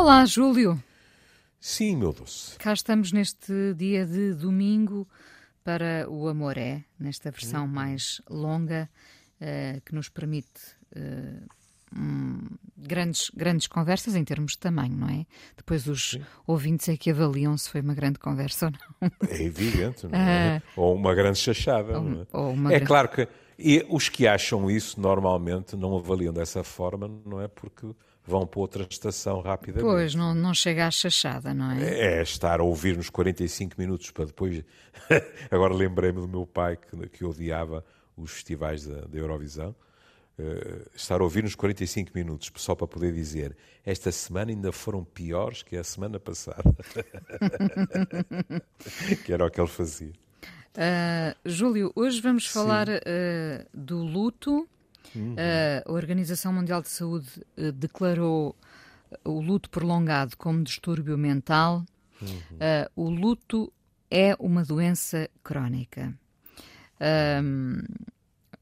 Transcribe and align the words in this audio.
Olá, 0.00 0.24
Júlio. 0.24 0.82
Sim, 1.60 1.96
meu 1.96 2.10
doce. 2.10 2.56
Cá 2.56 2.72
estamos 2.72 3.12
neste 3.12 3.74
dia 3.74 4.06
de 4.06 4.32
domingo 4.32 5.06
para 5.62 6.08
o 6.08 6.26
Amor 6.26 6.56
é, 6.56 6.82
nesta 6.98 7.30
versão 7.30 7.64
uhum. 7.64 7.70
mais 7.70 8.22
longa, 8.26 8.88
uh, 9.42 9.78
que 9.82 9.94
nos 9.94 10.08
permite 10.08 10.48
uh, 10.96 11.46
um, 11.94 12.40
grandes, 12.78 13.30
grandes 13.36 13.66
conversas 13.66 14.16
em 14.16 14.24
termos 14.24 14.52
de 14.52 14.60
tamanho, 14.60 14.96
não 14.96 15.06
é? 15.10 15.26
Depois 15.54 15.86
os 15.86 16.12
Sim. 16.12 16.22
ouvintes 16.46 16.88
é 16.88 16.96
que 16.96 17.10
avaliam 17.10 17.54
se 17.58 17.68
foi 17.68 17.82
uma 17.82 17.92
grande 17.92 18.18
conversa 18.18 18.68
ou 18.68 18.72
não. 18.72 19.10
É 19.28 19.42
evidente, 19.42 20.06
não 20.06 20.18
é? 20.18 20.62
Uh, 20.76 20.80
ou 20.80 20.94
uma 20.94 21.14
grande 21.14 21.38
chachada. 21.38 22.00
Ou, 22.32 22.52
é, 22.52 22.54
é 22.54 22.54
grande... 22.54 22.86
claro 22.86 23.08
que 23.10 23.28
e 23.58 23.84
os 23.90 24.08
que 24.08 24.26
acham 24.26 24.70
isso 24.70 24.98
normalmente 24.98 25.76
não 25.76 25.94
avaliam 25.94 26.32
dessa 26.32 26.64
forma, 26.64 27.06
não 27.26 27.38
é? 27.38 27.46
Porque 27.46 27.94
vão 28.26 28.46
para 28.46 28.60
outra 28.60 28.86
estação 28.88 29.40
rapidamente. 29.40 29.84
Pois, 29.84 30.14
não, 30.14 30.34
não 30.34 30.54
chega 30.54 30.86
à 30.86 30.90
chachada, 30.90 31.52
não 31.52 31.72
é? 31.72 31.82
É, 31.82 32.18
é 32.18 32.22
estar 32.22 32.60
a 32.60 32.62
ouvir 32.62 32.96
nos 32.96 33.10
45 33.10 33.74
minutos 33.78 34.10
para 34.10 34.26
depois. 34.26 34.62
Agora 35.50 35.74
lembrei-me 35.74 36.20
do 36.20 36.28
meu 36.28 36.46
pai 36.46 36.76
que, 36.76 37.08
que 37.08 37.24
odiava 37.24 37.84
os 38.16 38.32
festivais 38.32 38.86
da, 38.86 39.02
da 39.02 39.18
Eurovisão. 39.18 39.74
Uh, 40.38 40.88
estar 40.94 41.20
a 41.20 41.24
ouvir 41.24 41.42
nos 41.42 41.54
45 41.54 42.12
minutos 42.14 42.50
só 42.56 42.74
para 42.74 42.86
poder 42.86 43.12
dizer 43.12 43.54
esta 43.84 44.10
semana 44.10 44.50
ainda 44.50 44.72
foram 44.72 45.04
piores 45.04 45.62
que 45.62 45.76
a 45.76 45.84
semana 45.84 46.18
passada. 46.18 46.62
que 49.24 49.32
era 49.32 49.44
o 49.44 49.50
que 49.50 49.60
ele 49.60 49.68
fazia. 49.68 50.12
Uh, 50.70 51.34
Júlio, 51.44 51.92
hoje 51.94 52.20
vamos 52.20 52.46
falar 52.46 52.88
uh, 52.88 53.66
do 53.74 53.98
luto 53.98 54.68
Uhum. 55.14 55.34
Uh, 55.34 55.36
a 55.86 55.92
Organização 55.92 56.52
Mundial 56.52 56.82
de 56.82 56.88
Saúde 56.88 57.28
uh, 57.56 57.72
declarou 57.72 58.56
o 59.24 59.40
luto 59.40 59.68
prolongado 59.70 60.36
como 60.36 60.62
distúrbio 60.62 61.18
mental. 61.18 61.84
Uhum. 62.20 62.28
Uh, 62.28 62.90
o 62.94 63.10
luto 63.10 63.72
é 64.10 64.36
uma 64.38 64.64
doença 64.64 65.28
crónica. 65.42 66.14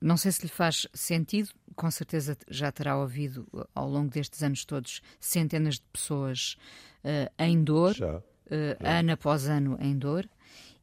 não 0.01 0.17
sei 0.17 0.33
se 0.33 0.43
lhe 0.43 0.49
faz 0.49 0.87
sentido, 0.93 1.51
com 1.75 1.91
certeza 1.91 2.37
já 2.49 2.71
terá 2.71 2.97
ouvido 2.99 3.47
ao 3.75 3.89
longo 3.89 4.11
destes 4.11 4.43
anos 4.43 4.65
todos 4.65 5.01
centenas 5.19 5.77
de 5.77 5.85
pessoas 5.93 6.57
em 7.39 7.65
dor, 7.65 7.95
já. 7.95 8.23
ano 8.81 9.13
após 9.13 9.49
ano 9.49 9.79
em 9.81 9.97
dor. 9.97 10.29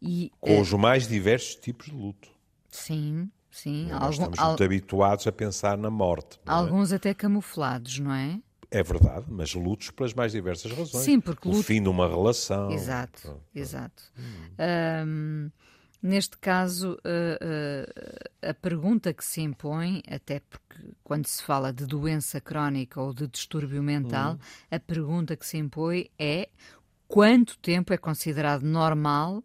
E, 0.01 0.31
com 0.39 0.59
os 0.59 0.73
mais 0.73 1.07
diversos 1.07 1.55
tipos 1.55 1.87
de 1.87 1.93
luto. 1.93 2.29
Sim, 2.69 3.29
Sim, 3.55 3.85
Nós 3.85 4.01
algum, 4.01 4.11
estamos 4.11 4.39
muito 4.39 4.61
al... 4.61 4.65
habituados 4.65 5.27
a 5.27 5.31
pensar 5.31 5.77
na 5.77 5.89
morte. 5.89 6.37
É? 6.45 6.51
Alguns 6.51 6.91
é? 6.91 6.97
até 6.97 7.13
camuflados, 7.13 7.99
não 7.99 8.13
é? 8.13 8.41
É 8.69 8.83
verdade, 8.83 9.27
mas 9.29 9.53
lutos 9.53 9.91
pelas 9.91 10.13
mais 10.13 10.33
diversas 10.33 10.69
razões. 10.73 11.05
Sim, 11.05 11.21
porque 11.21 11.47
luto... 11.47 11.61
O 11.61 11.63
fim 11.63 11.81
de 11.81 11.87
uma 11.87 12.05
relação. 12.05 12.69
Exato, 12.69 13.21
pronto, 13.21 13.41
exato. 13.55 14.03
Hum. 14.19 15.05
Um, 15.07 15.51
neste 16.03 16.37
caso, 16.37 16.95
uh, 16.95 16.97
uh, 16.97 18.49
a 18.49 18.53
pergunta 18.53 19.13
que 19.13 19.23
se 19.23 19.39
impõe, 19.39 20.03
até 20.05 20.41
porque 20.41 20.91
quando 21.01 21.25
se 21.25 21.41
fala 21.41 21.71
de 21.71 21.85
doença 21.85 22.41
crónica 22.41 22.99
ou 22.99 23.13
de 23.13 23.25
distúrbio 23.25 23.81
mental, 23.81 24.33
hum. 24.33 24.37
a 24.69 24.79
pergunta 24.81 25.37
que 25.37 25.45
se 25.45 25.57
impõe 25.57 26.09
é 26.19 26.49
quanto 27.07 27.57
tempo 27.59 27.93
é 27.93 27.97
considerado 27.97 28.63
normal 28.63 29.41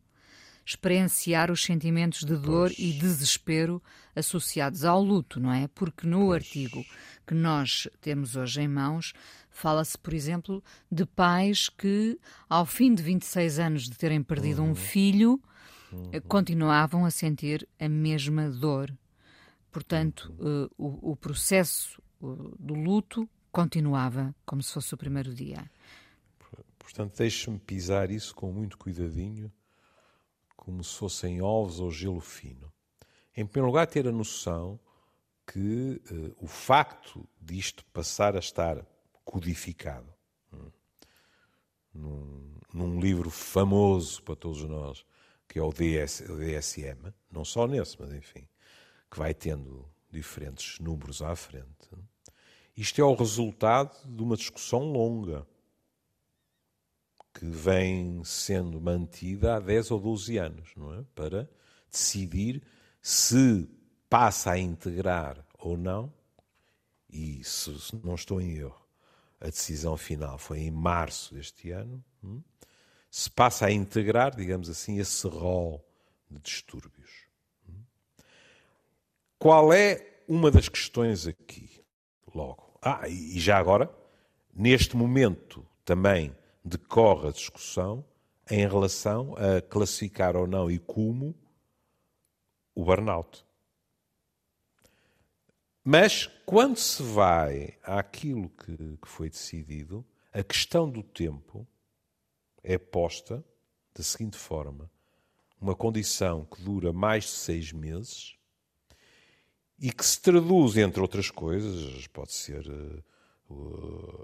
experienciar 0.71 1.51
os 1.51 1.65
sentimentos 1.65 2.21
de 2.21 2.37
dor 2.37 2.69
pois. 2.69 2.79
e 2.79 2.93
desespero 2.93 3.83
associados 4.15 4.85
ao 4.85 5.03
luto, 5.03 5.41
não 5.41 5.53
é? 5.53 5.67
Porque 5.69 6.07
no 6.07 6.27
pois. 6.27 6.43
artigo 6.43 6.85
que 7.27 7.35
nós 7.35 7.89
temos 8.01 8.37
hoje 8.37 8.61
em 8.61 8.69
mãos, 8.69 9.13
fala-se, 9.51 9.99
por 9.99 10.15
exemplo, 10.15 10.63
de 10.91 11.05
pais 11.05 11.69
que, 11.69 12.19
ao 12.49 12.65
fim 12.65 12.95
de 12.95 13.03
26 13.03 13.59
anos 13.59 13.83
de 13.89 13.97
terem 13.97 14.23
perdido 14.23 14.63
uhum. 14.63 14.71
um 14.71 14.75
filho, 14.75 15.43
uhum. 15.93 16.11
continuavam 16.29 17.05
a 17.05 17.11
sentir 17.11 17.69
a 17.79 17.89
mesma 17.89 18.49
dor. 18.49 18.97
Portanto, 19.73 20.33
uhum. 20.39 20.65
uh, 20.65 20.71
o, 20.79 21.13
o, 21.13 21.17
processo 21.17 22.01
uh, 22.21 22.55
do 22.59 22.75
luto 22.75 23.29
continuava 23.51 24.35
como 24.47 24.63
se 24.63 24.73
fosse 24.73 24.95
o 24.95 24.97
primeiro 24.97 25.35
dia. 25.35 25.69
Portanto, 26.79 27.17
deixe-me 27.19 27.59
pisar 27.59 28.11
isso 28.11 28.35
com 28.35 28.53
muito 28.53 28.77
cuidadinho 28.77 29.51
como 30.61 30.85
se 30.85 30.95
fossem 30.95 31.41
ovos 31.41 31.81
ou 31.81 31.91
gelo 31.91 32.21
fino. 32.21 32.71
Em 33.35 33.47
primeiro 33.47 33.69
lugar, 33.69 33.87
ter 33.87 34.07
a 34.07 34.13
noção 34.13 34.79
que 35.47 36.01
uh, 36.11 36.37
o 36.39 36.47
facto 36.47 37.27
disto 37.41 37.85
passar 37.87 38.37
a 38.37 38.39
estar 38.39 38.85
codificado 39.25 40.13
hum, 40.53 40.71
num, 41.95 42.55
num, 42.73 43.01
livro 43.01 43.31
famoso 43.31 44.23
para 44.23 44.37
todos 44.37 44.63
nós, 44.65 45.05
que 45.49 45.59
é 45.59 45.63
o, 45.63 45.73
DS, 45.73 46.21
o 46.29 46.37
DSM, 46.37 47.13
não 47.31 47.45
só 47.45 47.67
nesse, 47.67 47.97
mas 47.99 48.13
enfim, 48.13 48.47
que 49.11 49.19
vai 49.19 49.33
tendo 49.33 49.89
diferentes 50.11 50.79
números 50.79 51.23
à 51.23 51.35
frente. 51.35 51.89
Isto 52.77 53.01
é 53.01 53.05
o 53.05 53.15
resultado 53.15 53.97
de 54.07 54.23
uma 54.23 54.37
discussão 54.37 54.93
longa 54.93 55.47
que 57.33 57.47
vem 57.47 58.23
sendo 58.25 58.81
mantida 58.81 59.57
há 59.57 59.61
10 59.61 59.91
ou 59.93 60.01
12 60.01 60.37
anos, 60.39 60.71
não 60.77 60.95
é? 60.95 61.05
Para 61.15 61.49
decidir 61.91 62.63
se 63.01 63.69
passa 64.09 64.53
a 64.53 64.59
integrar 64.59 65.45
ou 65.59 65.77
não, 65.77 66.13
e 67.09 67.43
se 67.45 67.71
não 68.05 68.15
estou 68.15 68.41
em 68.41 68.57
erro, 68.57 68.81
a 69.41 69.47
decisão 69.47 69.97
final 69.97 70.39
foi 70.39 70.61
em 70.61 70.71
março 70.71 71.35
deste 71.35 71.71
ano, 71.71 72.03
hum? 72.23 72.43
se 73.11 73.31
passa 73.31 73.67
a 73.67 73.73
integrar, 73.73 74.35
digamos 74.35 74.69
assim, 74.69 74.99
esse 74.99 75.27
rol 75.27 75.85
de 76.31 76.39
distúrbios. 76.41 77.27
Hum? 77.69 77.83
Qual 79.39 79.73
é 79.73 80.23
uma 80.29 80.51
das 80.51 80.69
questões 80.69 81.27
aqui, 81.27 81.83
logo? 82.33 82.79
Ah, 82.83 83.09
e 83.09 83.39
já 83.41 83.59
agora, 83.59 83.93
neste 84.55 84.97
momento 84.97 85.67
também 85.85 86.37
decorre 86.65 87.29
a 87.29 87.33
discussão 87.33 88.05
em 88.51 88.67
relação 88.67 89.35
a 89.37 89.61
classificar 89.63 90.37
ou 90.37 90.47
não 90.47 90.71
e 90.71 90.79
como 90.79 91.35
o 92.75 92.85
burnout. 92.85 93.45
Mas 95.85 96.27
quando 96.45 96.77
se 96.77 97.03
vai 97.03 97.79
àquilo 97.83 98.49
que, 98.51 98.77
que 98.77 99.09
foi 99.09 99.31
decidido, 99.31 100.05
a 100.33 100.43
questão 100.43 100.89
do 100.89 101.03
tempo 101.03 101.67
é 102.63 102.77
posta 102.77 103.45
da 103.95 104.03
seguinte 104.03 104.37
forma: 104.37 104.91
uma 105.61 105.75
condição 105.75 106.45
que 106.45 106.63
dura 106.63 106.93
mais 106.93 107.25
de 107.25 107.31
seis 107.31 107.73
meses 107.73 108.37
e 109.79 109.91
que 109.91 110.05
se 110.05 110.21
traduz, 110.21 110.77
entre 110.77 111.01
outras 111.01 111.31
coisas, 111.31 112.07
pode 112.09 112.35
ser 112.35 112.69
uh, 112.69 113.03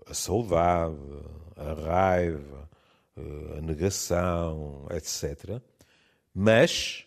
a 0.07 0.15
saudade, 0.15 0.97
a 1.57 1.73
raiva, 1.73 2.71
a 3.57 3.61
negação, 3.61 4.87
etc. 4.91 5.61
Mas, 6.35 7.07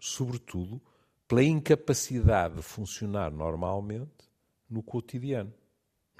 sobretudo, 0.00 0.80
pela 1.28 1.44
incapacidade 1.44 2.56
de 2.56 2.62
funcionar 2.62 3.30
normalmente 3.30 4.28
no 4.68 4.82
cotidiano, 4.82 5.52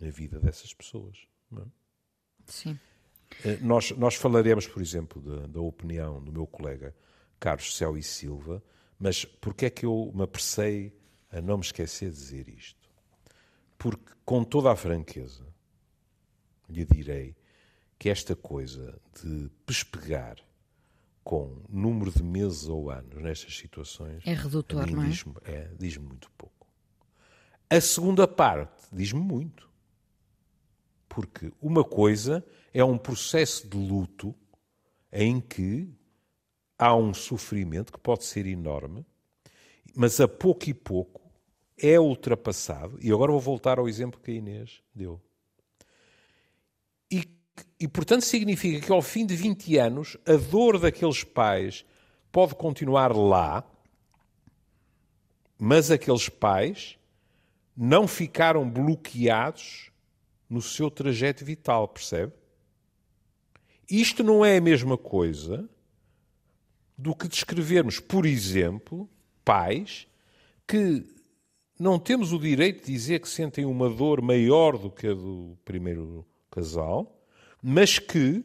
na 0.00 0.10
vida 0.10 0.38
dessas 0.38 0.72
pessoas. 0.72 1.26
É? 1.56 1.62
Sim. 2.47 2.78
Eh, 3.44 3.59
nós, 3.60 3.91
nós 3.92 4.14
falaremos, 4.14 4.66
por 4.66 4.82
exemplo, 4.82 5.20
da, 5.20 5.47
da 5.47 5.60
opinião 5.60 6.22
do 6.22 6.32
meu 6.32 6.47
colega 6.47 6.94
Carlos 7.38 7.76
Céu 7.76 7.97
e 7.97 8.03
Silva, 8.03 8.62
mas 8.98 9.25
porquê 9.25 9.66
é 9.66 9.70
que 9.70 9.86
eu 9.86 10.12
me 10.14 10.22
apressei 10.22 10.92
a 11.30 11.41
não 11.41 11.56
me 11.59 11.64
esquecer 11.64 12.10
de 12.10 12.16
dizer 12.16 12.48
isto? 12.48 12.79
Porque, 13.80 14.12
com 14.26 14.44
toda 14.44 14.70
a 14.70 14.76
franqueza, 14.76 15.42
lhe 16.68 16.84
direi 16.84 17.34
que 17.98 18.10
esta 18.10 18.36
coisa 18.36 19.00
de 19.22 19.50
pespegar 19.65 20.36
com 21.24 21.62
número 21.66 22.10
de 22.10 22.22
meses 22.22 22.68
ou 22.68 22.91
anos 22.91 23.22
nestas 23.22 23.56
situações 23.56 24.22
é 24.27 24.34
redutor, 24.34 24.86
não 24.86 25.03
é? 25.03 25.09
Diz-me 25.09 25.34
é, 25.44 25.71
diz 25.78 25.97
muito 25.97 26.30
pouco. 26.32 26.66
A 27.71 27.80
segunda 27.80 28.28
parte 28.28 28.86
diz-me 28.92 29.21
muito. 29.21 29.71
Porque 31.09 31.50
uma 31.59 31.83
coisa 31.83 32.44
é 32.74 32.84
um 32.84 32.98
processo 32.98 33.66
de 33.66 33.78
luto 33.78 34.34
em 35.10 35.41
que 35.41 35.91
há 36.78 36.94
um 36.94 37.15
sofrimento 37.15 37.94
que 37.94 37.98
pode 37.98 38.24
ser 38.24 38.44
enorme, 38.44 39.06
mas 39.97 40.21
a 40.21 40.28
pouco 40.28 40.68
e 40.68 40.74
pouco 40.74 41.20
é 41.82 41.98
ultrapassado, 41.98 42.98
e 43.00 43.10
agora 43.10 43.32
vou 43.32 43.41
voltar 43.41 43.78
ao 43.78 43.88
exemplo 43.88 44.21
que 44.21 44.30
a 44.30 44.34
Inês 44.34 44.82
deu. 44.94 45.21
E, 47.10 47.24
e, 47.78 47.88
portanto, 47.88 48.22
significa 48.22 48.84
que 48.84 48.92
ao 48.92 49.03
fim 49.03 49.27
de 49.27 49.34
20 49.34 49.78
anos, 49.78 50.16
a 50.27 50.36
dor 50.36 50.78
daqueles 50.78 51.24
pais 51.24 51.84
pode 52.30 52.54
continuar 52.54 53.15
lá, 53.16 53.65
mas 55.59 55.91
aqueles 55.91 56.28
pais 56.28 56.98
não 57.77 58.06
ficaram 58.06 58.68
bloqueados 58.68 59.91
no 60.48 60.60
seu 60.60 60.91
trajeto 60.91 61.44
vital, 61.44 61.88
percebe? 61.88 62.33
Isto 63.88 64.22
não 64.22 64.44
é 64.44 64.59
a 64.59 64.60
mesma 64.60 64.97
coisa 64.97 65.68
do 66.97 67.15
que 67.15 67.26
descrevermos, 67.26 67.98
por 67.98 68.26
exemplo, 68.26 69.09
pais 69.44 70.06
que 70.66 71.04
não 71.80 71.98
temos 71.98 72.30
o 72.30 72.38
direito 72.38 72.84
de 72.84 72.92
dizer 72.92 73.21
que 73.21 73.28
sentem 73.28 73.65
uma 73.65 73.88
dor 73.88 74.21
maior 74.21 74.77
do 74.77 74.91
que 74.91 75.06
a 75.06 75.15
do 75.15 75.56
primeiro 75.65 76.27
casal, 76.50 77.18
mas 77.62 77.98
que 77.98 78.44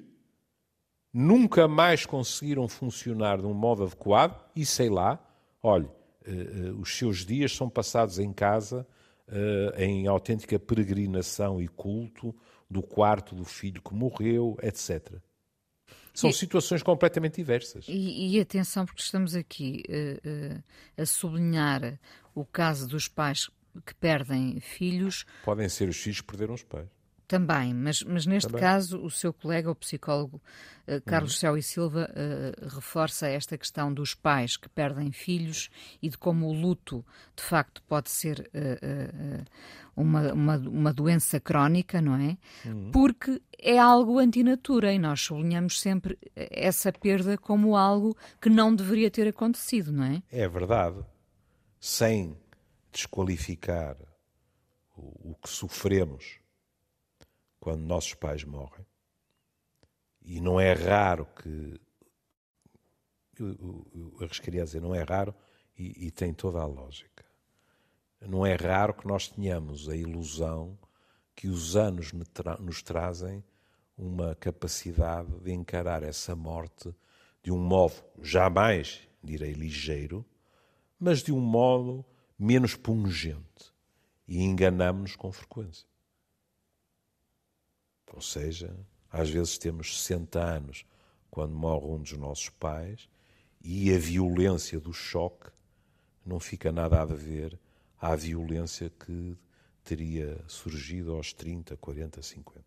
nunca 1.13 1.67
mais 1.67 2.05
conseguiram 2.05 2.65
funcionar 2.69 3.39
de 3.39 3.45
um 3.45 3.53
modo 3.53 3.83
adequado 3.83 4.41
e 4.55 4.65
sei 4.65 4.89
lá, 4.89 5.19
olhe, 5.61 5.85
uh, 5.85 6.71
uh, 6.71 6.79
os 6.79 6.97
seus 6.97 7.25
dias 7.25 7.53
são 7.53 7.69
passados 7.69 8.19
em 8.19 8.31
casa 8.31 8.87
uh, 9.27 9.81
em 9.81 10.07
autêntica 10.07 10.57
peregrinação 10.57 11.61
e 11.61 11.67
culto 11.67 12.33
do 12.69 12.81
quarto 12.81 13.35
do 13.35 13.43
filho 13.43 13.81
que 13.81 13.93
morreu, 13.93 14.57
etc. 14.61 15.13
São 16.13 16.31
situações 16.31 16.81
completamente 16.81 17.35
diversas. 17.35 17.85
E, 17.89 18.37
e, 18.37 18.39
atenção, 18.39 18.85
porque 18.85 19.01
estamos 19.01 19.35
aqui 19.35 19.83
uh, 19.89 20.55
uh, 20.55 20.63
a 20.97 21.05
sublinhar 21.05 21.99
o 22.35 22.45
caso 22.45 22.87
dos 22.87 23.07
pais 23.07 23.49
que 23.85 23.95
perdem 23.95 24.59
filhos. 24.59 25.25
Podem 25.43 25.67
ser 25.67 25.89
os 25.89 25.97
filhos 25.97 26.21
que 26.21 26.27
perderam 26.27 26.53
os 26.53 26.63
pais. 26.63 26.87
Também, 27.27 27.73
mas, 27.73 28.03
mas 28.03 28.27
neste 28.27 28.49
Também. 28.49 28.61
caso, 28.61 29.03
o 29.03 29.09
seu 29.09 29.33
colega, 29.33 29.71
o 29.71 29.75
psicólogo 29.75 30.39
uh, 30.87 31.01
Carlos 31.05 31.33
uhum. 31.33 31.39
Céu 31.39 31.57
e 31.57 31.63
Silva, 31.63 32.07
uh, 32.11 32.75
reforça 32.75 33.27
esta 33.27 33.57
questão 33.57 33.91
dos 33.91 34.13
pais 34.13 34.57
que 34.57 34.69
perdem 34.69 35.11
filhos 35.11 35.71
e 36.03 36.09
de 36.09 36.19
como 36.19 36.45
o 36.47 36.53
luto, 36.53 37.03
de 37.35 37.41
facto, 37.41 37.81
pode 37.87 38.11
ser 38.11 38.47
uh, 38.53 39.43
uma, 39.95 40.33
uma, 40.33 40.57
uma, 40.57 40.93
doença 40.93 41.39
crónica, 41.39 41.99
não 41.99 42.15
é? 42.15 42.37
Uhum. 42.63 42.91
Porque 42.91 43.41
é 43.57 43.79
algo 43.79 44.19
antinatura 44.19 44.93
e 44.93 44.99
nós 44.99 45.21
sublinhamos 45.21 45.81
sempre 45.81 46.19
essa 46.35 46.91
perda 46.91 47.39
como 47.39 47.75
algo 47.75 48.15
que 48.39 48.49
não 48.49 48.75
deveria 48.75 49.09
ter 49.09 49.27
acontecido, 49.27 49.91
não 49.91 50.03
é? 50.03 50.21
É 50.31 50.47
verdade. 50.47 51.03
Sem 51.87 52.35
desqualificar 52.91 53.95
o, 54.97 55.35
que 55.35 55.47
sofremos 55.47 56.39
quando 57.59 57.81
nossos 57.81 58.15
pais 58.15 58.43
morrem. 58.43 58.83
E 60.23 60.41
não 60.41 60.59
é 60.59 60.73
raro 60.73 61.27
que. 61.27 61.79
Eu 63.37 64.17
arriscaria 64.19 64.63
a 64.63 64.65
dizer, 64.65 64.81
não 64.81 64.95
é 64.95 65.03
raro 65.03 65.35
e, 65.77 66.07
e 66.07 66.09
tem 66.09 66.33
toda 66.33 66.59
a 66.59 66.65
lógica. 66.65 67.23
Não 68.19 68.43
é 68.43 68.55
raro 68.55 68.95
que 68.95 69.05
nós 69.05 69.27
tenhamos 69.27 69.87
a 69.87 69.95
ilusão 69.95 70.75
que 71.35 71.47
os 71.47 71.75
anos 71.75 72.11
nos 72.13 72.81
trazem 72.81 73.43
uma 73.95 74.33
capacidade 74.33 75.39
de 75.39 75.51
encarar 75.51 76.01
essa 76.01 76.35
morte 76.35 76.95
de 77.43 77.51
um 77.51 77.59
modo 77.59 78.03
jamais, 78.23 79.07
direi, 79.23 79.53
ligeiro, 79.53 80.25
mas 80.99 81.19
de 81.23 81.31
um 81.31 81.39
modo 81.39 82.05
menos 82.37 82.75
pungente. 82.75 83.73
E 84.27 84.41
enganamos-nos 84.41 85.15
com 85.15 85.31
frequência. 85.31 85.87
Ou 88.11 88.21
seja, 88.21 88.75
às 89.11 89.29
vezes 89.29 89.57
temos 89.57 90.01
60 90.01 90.39
anos 90.39 90.85
quando 91.29 91.53
morre 91.53 91.85
um 91.85 92.01
dos 92.01 92.13
nossos 92.13 92.49
pais 92.49 93.09
e 93.61 93.93
a 93.93 93.97
violência 93.97 94.79
do 94.79 94.93
choque 94.93 95.51
não 96.25 96.39
fica 96.39 96.71
nada 96.71 97.01
a 97.01 97.05
ver 97.05 97.59
à 97.99 98.15
violência 98.15 98.89
que 98.89 99.37
teria 99.83 100.41
surgido 100.47 101.13
aos 101.13 101.33
30, 101.33 101.77
40, 101.77 102.21
50. 102.21 102.65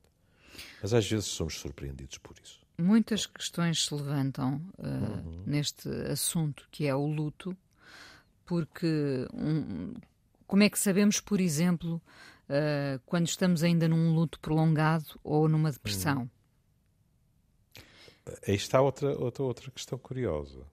Mas 0.82 0.94
às 0.94 1.08
vezes 1.08 1.26
somos 1.26 1.58
surpreendidos 1.58 2.18
por 2.18 2.36
isso. 2.42 2.60
Muitas 2.78 3.26
questões 3.26 3.84
se 3.84 3.94
levantam 3.94 4.62
uh, 4.78 4.86
uhum. 4.86 5.42
neste 5.46 5.88
assunto 6.10 6.68
que 6.70 6.86
é 6.86 6.94
o 6.94 7.06
luto, 7.06 7.56
porque 8.48 9.28
um, 9.34 9.92
como 10.46 10.62
é 10.62 10.70
que 10.70 10.78
sabemos, 10.78 11.20
por 11.20 11.38
exemplo, 11.38 12.00
uh, 12.48 12.98
quando 13.04 13.26
estamos 13.26 13.62
ainda 13.62 13.86
num 13.86 14.14
luto 14.14 14.40
prolongado 14.40 15.20
ou 15.22 15.46
numa 15.46 15.70
depressão? 15.70 16.22
Hum. 16.22 16.30
Aí 18.46 18.54
está 18.54 18.80
outra, 18.80 19.14
outra, 19.18 19.42
outra 19.42 19.70
questão 19.70 19.98
curiosa. 19.98 20.66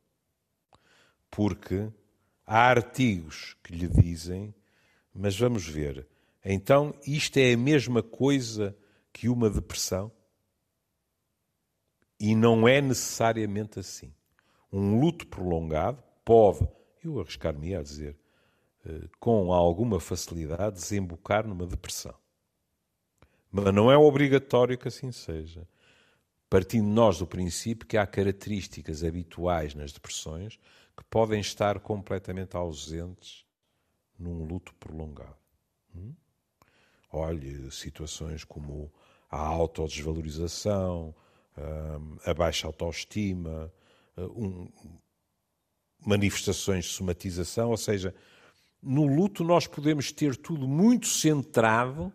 Porque 1.30 1.89
há 2.48 2.69
artigos 2.69 3.57
que 3.62 3.75
lhe 3.75 3.89
dizem, 3.89 4.56
mas 5.13 5.38
vamos 5.38 5.68
ver, 5.68 6.07
então 6.45 6.95
isto 7.06 7.38
é 7.38 7.54
a 7.54 7.57
mesma 7.57 8.01
coisa 8.01 8.74
que 9.12 9.27
uma 9.27 9.50
depressão? 9.50 10.10
E 12.18 12.33
não 12.33 12.66
é 12.66 12.80
necessariamente 12.80 13.80
assim. 13.80 14.13
Um 14.72 14.98
luto 15.00 15.27
prolongado 15.27 16.01
pode, 16.24 16.66
eu 17.07 17.19
arriscar-me 17.19 17.75
a 17.75 17.81
dizer, 17.81 18.18
eh, 18.86 19.07
com 19.19 19.54
alguma 19.54 20.00
facilidade, 20.00 20.75
desembocar 20.75 21.48
numa 21.48 21.66
depressão. 21.66 22.16
Mas 23.52 23.74
não 23.74 23.92
é 23.92 23.98
obrigatório 23.98 24.78
que 24.78 24.88
assim 24.88 25.12
seja. 25.12 25.68
Partindo 26.50 26.88
nós 26.88 27.19
do 27.19 27.28
princípio 27.28 27.88
que 27.88 27.98
há 27.98 28.06
características 28.06 29.04
habituais 29.04 29.74
nas 29.74 29.92
depressões 29.92 30.60
que 30.96 31.04
podem 31.10 31.40
estar 31.40 31.80
completamente 31.80 32.56
ausentes 32.56 33.46
num 34.18 34.46
luto 34.46 34.74
prolongado. 34.75 35.36
Hum? 35.96 36.13
Olhe, 37.12 37.72
situações 37.72 38.44
como 38.44 38.92
a 39.30 39.40
autodesvalorização, 39.40 41.16
hum, 41.58 42.18
a 42.25 42.34
baixa 42.34 42.68
autoestima, 42.68 43.72
hum, 44.18 44.69
manifestações 46.06 46.86
de 46.86 46.92
somatização, 46.92 47.69
ou 47.72 47.78
seja, 47.78 48.13
no 48.81 49.06
luto 49.06 49.44
nós 49.44 49.66
podemos 49.66 50.12
ter 50.12 50.36
tudo 50.36 50.68
muito 50.68 51.07
centrado 51.07 52.13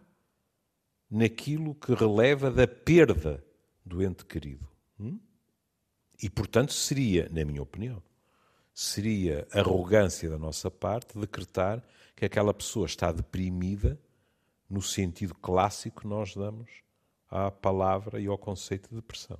naquilo 1.10 1.74
que 1.74 1.92
releva 1.92 2.50
da 2.50 2.68
perda 2.68 3.44
do 3.84 4.02
ente 4.02 4.24
querido. 4.24 4.68
Hum? 4.98 5.18
E, 6.22 6.30
portanto, 6.30 6.72
seria, 6.72 7.28
na 7.30 7.44
minha 7.44 7.62
opinião, 7.62 8.00
seria 8.72 9.48
arrogância 9.52 10.30
da 10.30 10.38
nossa 10.38 10.70
parte 10.70 11.18
decretar 11.18 11.82
que 12.14 12.24
aquela 12.24 12.54
pessoa 12.54 12.86
está 12.86 13.10
deprimida 13.10 13.98
no 14.68 14.80
sentido 14.80 15.34
clássico 15.34 16.02
que 16.02 16.06
nós 16.06 16.36
damos 16.36 16.70
à 17.28 17.50
palavra 17.50 18.20
e 18.20 18.26
ao 18.26 18.38
conceito 18.38 18.88
de 18.90 18.96
depressão. 18.96 19.38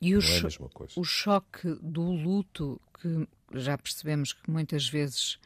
E 0.00 0.14
o, 0.14 0.20
é 0.20 0.96
o 0.96 1.04
choque 1.04 1.68
do 1.82 2.02
luto, 2.02 2.80
que 3.00 3.26
já 3.52 3.76
percebemos 3.76 4.32
que 4.32 4.50
muitas 4.50 4.88
vezes 4.88 5.38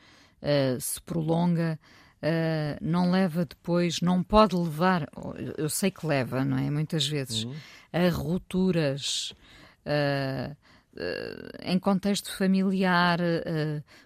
uh, 0.42 0.80
se 0.80 1.00
prolonga, 1.02 1.78
uh, 2.22 2.84
não 2.84 3.10
leva 3.10 3.44
depois, 3.44 4.00
não 4.00 4.22
pode 4.22 4.56
levar, 4.56 5.08
eu 5.56 5.68
sei 5.68 5.90
que 5.90 6.06
leva, 6.06 6.44
não 6.44 6.58
é? 6.58 6.70
Muitas 6.70 7.06
vezes, 7.06 7.44
uhum. 7.44 7.54
a 7.92 8.08
rupturas. 8.08 9.32
Uh, 9.84 10.56
em 11.62 11.78
contexto 11.78 12.36
familiar, 12.36 13.20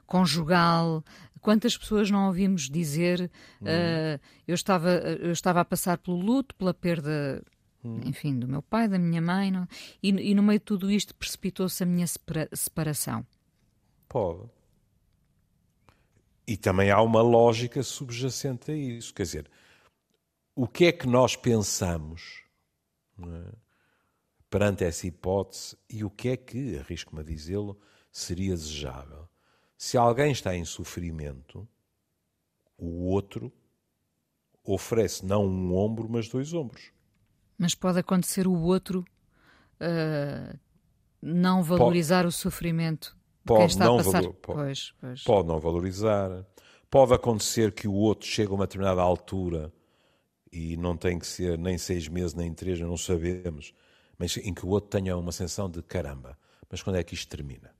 conjugal, 0.07 1.03
quantas 1.45 1.77
pessoas 1.77 2.11
não 2.11 2.27
ouvimos 2.27 2.71
dizer 2.71 3.31
uhum. 3.61 3.69
uh, 3.69 4.21
eu, 4.49 4.55
estava, 4.55 4.89
eu 4.91 5.31
estava 5.31 5.61
a 5.61 5.65
passar 5.65 5.99
pelo 5.99 6.17
luto, 6.17 6.55
pela 6.55 6.73
perda, 6.73 7.45
uhum. 7.85 8.01
enfim, 8.07 8.39
do 8.39 8.49
meu 8.49 8.63
pai, 8.63 8.89
da 8.89 8.99
minha 8.99 9.21
mãe, 9.21 9.51
não? 9.51 9.69
E, 10.03 10.09
e, 10.09 10.35
no 10.35 10.43
meio 10.43 10.59
de 10.59 10.65
tudo 10.65 10.91
isto 10.91 11.15
precipitou-se 11.15 11.83
a 11.83 11.87
minha 11.87 12.07
separa 12.07 12.49
separação. 12.55 13.27
Pode. 14.15 14.49
E 16.47 16.57
também 16.57 16.89
há 16.89 17.03
uma 17.03 17.21
lógica 17.21 17.83
subjacente 17.83 18.71
a 18.71 18.77
isso. 18.77 19.13
Quer 19.13 19.25
dizer, 19.25 19.51
o 20.55 20.69
que 20.69 20.85
é 20.85 20.93
que 20.93 21.09
nós 21.09 21.35
pensamos 21.35 22.45
é, 23.19 23.53
perante 24.49 24.85
essa 24.85 25.05
hipótese 25.09 25.77
e 25.91 26.05
o 26.05 26.11
que 26.11 26.29
é 26.29 26.37
que, 26.37 26.79
arrisco-me 26.79 27.23
a 27.23 27.25
dizê-lo, 27.25 27.77
seria 28.13 28.55
desejável? 28.55 29.29
Se 29.77 29.99
alguém 29.99 30.31
está 30.31 30.55
em 30.55 30.65
sofrimento, 30.65 31.67
o 32.79 33.07
outro 33.07 33.53
oferece 34.63 35.27
não 35.27 35.45
um 35.45 35.75
ombro, 35.75 36.09
mas 36.09 36.29
dois 36.29 36.55
ombros. 36.55 36.93
Mas 37.59 37.75
pode 37.75 37.99
acontecer 37.99 38.47
o 38.47 38.61
outro 38.61 39.05
uh, 39.81 40.57
não 41.21 41.65
valorizar 41.65 42.23
pode, 42.23 42.29
o 42.29 42.39
sofrimento 42.39 43.24
pode 43.45 43.79
não, 43.79 44.03
pode, 44.03 44.33
pois, 44.41 44.95
pois. 45.01 45.23
pode 45.23 45.49
não 45.49 45.61
valorizar. 45.61 46.47
Pode 46.91 47.13
acontecer 47.13 47.73
que 47.73 47.89
o 47.89 47.93
outro 47.93 48.27
chegue 48.27 48.51
a 48.51 48.55
uma 48.55 48.67
determinada 48.67 49.03
altura 49.03 49.73
e 50.53 50.77
não 50.77 50.97
tem 50.97 51.19
que 51.19 51.27
ser 51.27 51.59
nem 51.59 51.77
seis 51.77 52.07
meses 52.09 52.35
nem 52.35 52.55
três, 52.55 52.79
não 52.81 52.97
sabemos, 52.97 53.75
mas 54.17 54.37
em 54.37 54.55
que 54.55 54.65
o 54.65 54.69
outro 54.69 54.91
tenha 54.91 55.17
uma 55.17 55.33
sensação 55.33 55.69
de 55.69 55.83
caramba, 55.83 56.39
mas 56.71 56.83
quando 56.83 56.97
é 56.97 57.03
que 57.03 57.15
isto 57.15 57.29
termina? 57.29 57.75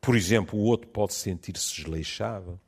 Por 0.00 0.16
exemplo, 0.16 0.58
o 0.58 0.62
outro 0.62 0.88
pode 0.88 1.12
sentir-se 1.12 1.74
desleixado. 1.74 2.58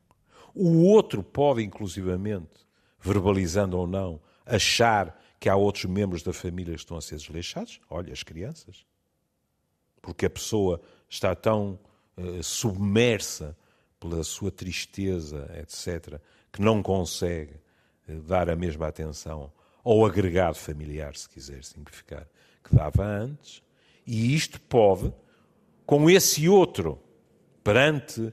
O 0.55 0.83
outro 0.83 1.23
pode, 1.23 1.63
inclusivamente, 1.63 2.67
verbalizando 3.01 3.79
ou 3.79 3.87
não, 3.87 4.21
achar 4.45 5.19
que 5.41 5.49
há 5.49 5.57
outros 5.57 5.87
membros 5.87 6.23
da 6.23 6.33
família 6.33 6.75
que 6.75 6.81
estão 6.81 6.97
a 6.97 7.01
ser 7.01 7.17
desleixados? 7.17 7.81
Olha, 7.89 8.13
as 8.13 8.23
crianças. 8.23 8.85
Porque 10.03 10.27
a 10.27 10.31
pessoa 10.31 10.81
está 11.09 11.35
tão 11.35 11.79
uh, 12.17 12.43
submersa 12.43 13.57
pela 14.01 14.25
sua 14.25 14.51
tristeza, 14.51 15.49
etc., 15.59 16.21
que 16.53 16.61
não 16.61 16.83
consegue 16.83 17.55
uh, 18.09 18.21
dar 18.23 18.51
a 18.51 18.57
mesma 18.57 18.89
atenção 18.89 19.53
ao 19.85 20.05
agregado 20.05 20.57
familiar, 20.57 21.17
se 21.17 21.29
quiser 21.29 21.65
simplificar, 21.65 22.27
que 22.63 22.75
dava 22.75 23.05
antes. 23.05 23.63
E 24.07 24.35
isto 24.35 24.61
pode, 24.61 25.13
com 25.87 26.11
esse 26.11 26.49
outro, 26.49 27.01
perante 27.63 28.21
uh, 28.21 28.33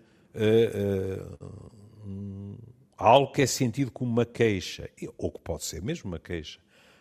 algo 2.97 3.31
que 3.31 3.43
é 3.43 3.47
sentido 3.47 3.91
como 3.91 4.11
uma 4.11 4.25
queixa, 4.25 4.89
ou 5.17 5.31
que 5.31 5.39
pode 5.39 5.63
ser 5.63 5.81
mesmo 5.81 6.09
uma 6.09 6.19
queixa, 6.19 6.59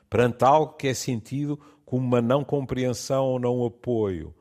perante 0.09 0.45
algo 0.45 0.75
que 0.75 0.89
é 0.89 0.95
sentido 0.95 1.59
como 1.85 2.07
uma 2.07 2.23
não 2.23 2.45
compreensão 2.45 3.25
ou 3.25 3.39
não 3.39 3.65
apoio, 3.65 4.35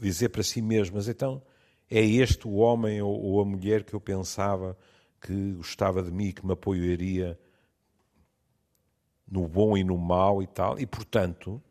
dizer 0.00 0.28
para 0.30 0.42
si 0.42 0.60
mesmo, 0.60 0.96
mas 0.96 1.08
então 1.08 1.42
é 1.90 2.04
este 2.04 2.46
o 2.46 2.54
homem 2.54 3.00
ou 3.00 3.40
a 3.40 3.44
mulher 3.44 3.84
que 3.84 3.94
eu 3.94 4.00
pensava 4.00 4.76
que 5.20 5.52
gostava 5.52 6.02
de 6.02 6.10
mim, 6.10 6.32
que 6.32 6.44
me 6.44 6.52
apoiaria 6.52 7.38
no 9.30 9.46
bom 9.46 9.76
e 9.76 9.84
no 9.84 9.98
mau 9.98 10.42
e 10.42 10.46
tal, 10.46 10.78
e 10.78 10.86
portanto 10.86 11.62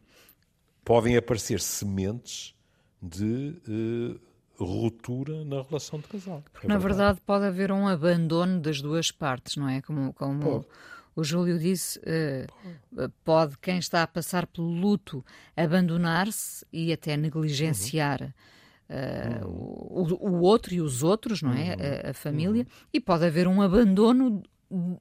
podem 0.84 1.18
aparecer 1.18 1.60
sementes 1.60 2.56
de 3.02 3.56
eh, 3.68 4.20
ruptura 4.58 5.44
na 5.44 5.62
relação 5.62 6.00
de 6.00 6.08
casal. 6.08 6.44
É 6.64 6.68
na 6.68 6.78
verdade. 6.78 6.98
verdade. 6.98 7.22
pode 7.26 7.46
haver 7.46 7.72
um 7.72 7.88
abandono 7.88 8.60
das 8.60 8.82
duas 8.82 9.12
partes, 9.12 9.56
não 9.56 9.68
é? 9.68 9.82
Como, 9.82 10.14
como 10.14 10.66
o 11.18 11.24
Júlio 11.24 11.58
disse, 11.58 12.00
uh, 12.00 13.10
pode 13.26 13.58
quem 13.58 13.80
está 13.80 14.04
a 14.04 14.08
passar 14.08 14.46
pelo 14.46 14.70
luto 14.70 15.26
abandonar-se 15.56 16.64
e 16.72 16.94
até 16.94 17.18
negligenciar. 17.18 18.22
Uhum. 18.22 19.44
Uh, 19.44 20.20
o, 20.22 20.30
o, 20.30 20.42
outro 20.42 20.76
e 20.76 20.80
os 20.80 21.02
outros, 21.02 21.42
não 21.42 21.54
é? 21.54 21.74
Uhum. 21.74 22.08
A, 22.08 22.10
a, 22.12 22.14
família, 22.14 22.62
uhum. 22.62 22.88
e 22.94 23.00
pode 23.00 23.26
haver 23.26 23.48
um 23.48 23.64
abandono 23.64 24.44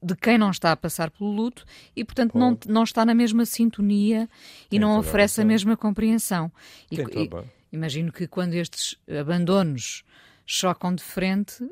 de 0.01 0.15
quem 0.15 0.39
não 0.39 0.49
está 0.49 0.71
a 0.71 0.75
passar 0.75 1.11
pelo 1.11 1.29
luto 1.29 1.63
e, 1.95 2.03
portanto, 2.03 2.35
não, 2.35 2.57
não 2.67 2.83
está 2.83 3.05
na 3.05 3.13
mesma 3.13 3.45
sintonia 3.45 4.27
e 4.65 4.69
Tem 4.71 4.79
não 4.79 4.97
oferece 4.97 5.39
a 5.39 5.45
mesma 5.45 5.77
compreensão. 5.77 6.51
E, 6.89 6.95
e, 6.95 7.29
imagino 7.71 8.11
que 8.11 8.27
quando 8.27 8.55
estes 8.55 8.95
abandonos 9.07 10.03
chocam 10.47 10.95
de 10.95 11.03
frente, 11.03 11.63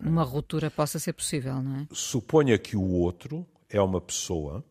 uma 0.00 0.22
ruptura 0.22 0.70
possa 0.70 0.98
ser 0.98 1.12
possível, 1.12 1.60
não 1.60 1.80
é? 1.80 1.86
Suponha 1.92 2.56
que 2.56 2.76
o 2.76 2.90
outro 2.92 3.46
é 3.68 3.80
uma 3.80 4.00
pessoa, 4.00 4.64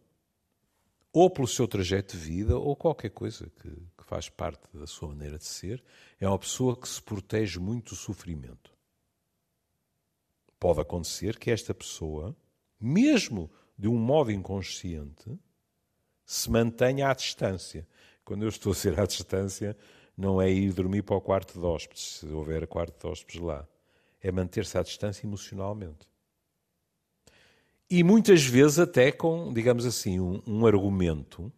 ou 1.12 1.30
pelo 1.30 1.48
seu 1.48 1.68
trajeto 1.68 2.18
de 2.18 2.24
vida, 2.24 2.58
ou 2.58 2.75
qualquer 2.75 3.10
coisa 3.10 3.50
que, 3.62 3.70
que 3.70 4.04
faz 4.04 4.30
parte 4.30 4.64
da 4.74 4.86
sua 4.86 5.10
maneira 5.10 5.38
de 5.38 5.46
ser, 5.46 5.84
é 6.20 6.28
uma 6.28 6.40
pessoa 6.40 6.75
que 6.75 6.88
se 6.88 7.02
protege 7.02 7.60
muito 7.60 7.90
do 7.90 7.96
sofrimento. 7.96 8.74
Pode 10.60 10.82
acontecer 10.82 11.38
que 11.38 11.52
esta 11.52 11.74
pessoa, 11.74 12.36
mesmo 12.80 13.50
de 13.78 13.88
um 13.88 13.98
modo 13.98 14.32
inconsciente, 14.32 15.38
se 16.25 16.50
mantenha 16.50 17.10
à 17.10 17.14
distância. 17.14 17.88
Quando 18.24 18.44
eu 18.44 18.50
estou 18.50 18.72
a 18.72 18.75
ser 18.75 19.00
à 19.00 19.06
distância, 19.06 19.78
não 20.18 20.42
é 20.42 20.50
ir 20.50 20.74
dormir 20.74 21.04
para 21.04 21.16
o 21.16 21.22
quarto 21.22 21.60
de 21.60 21.66
hóspedes, 21.66 22.20
se 22.20 22.28
houver 22.28 22.66
quarto 22.68 23.00
de 23.00 23.08
hóspedes 23.08 23.42
lá. 23.42 23.68
É 24.22 24.32
manter-se 24.32 24.78
à 24.78 24.82
distância 24.82 25.25
emocionalmente. 25.25 26.08
E 27.89 28.04
muitas 28.04 28.44
vezes 28.44 28.80
até 28.80 29.12
com, 29.12 29.54
digamos 29.54 29.86
assim, 29.86 30.20
um, 30.20 30.42
um 30.48 30.65
argumento 30.65 31.51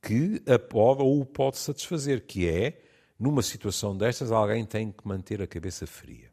que 0.00 0.42
a 0.46 0.58
pode 0.58 1.02
ou 1.02 1.20
o 1.20 1.26
pode 1.26 1.58
satisfazer, 1.58 2.24
que 2.24 2.48
é, 2.48 2.80
numa 3.18 3.42
situação 3.42 3.96
destas, 3.96 4.30
alguém 4.30 4.64
tem 4.64 4.92
que 4.92 5.06
manter 5.06 5.42
a 5.42 5.46
cabeça 5.46 5.86
fria. 5.86 6.32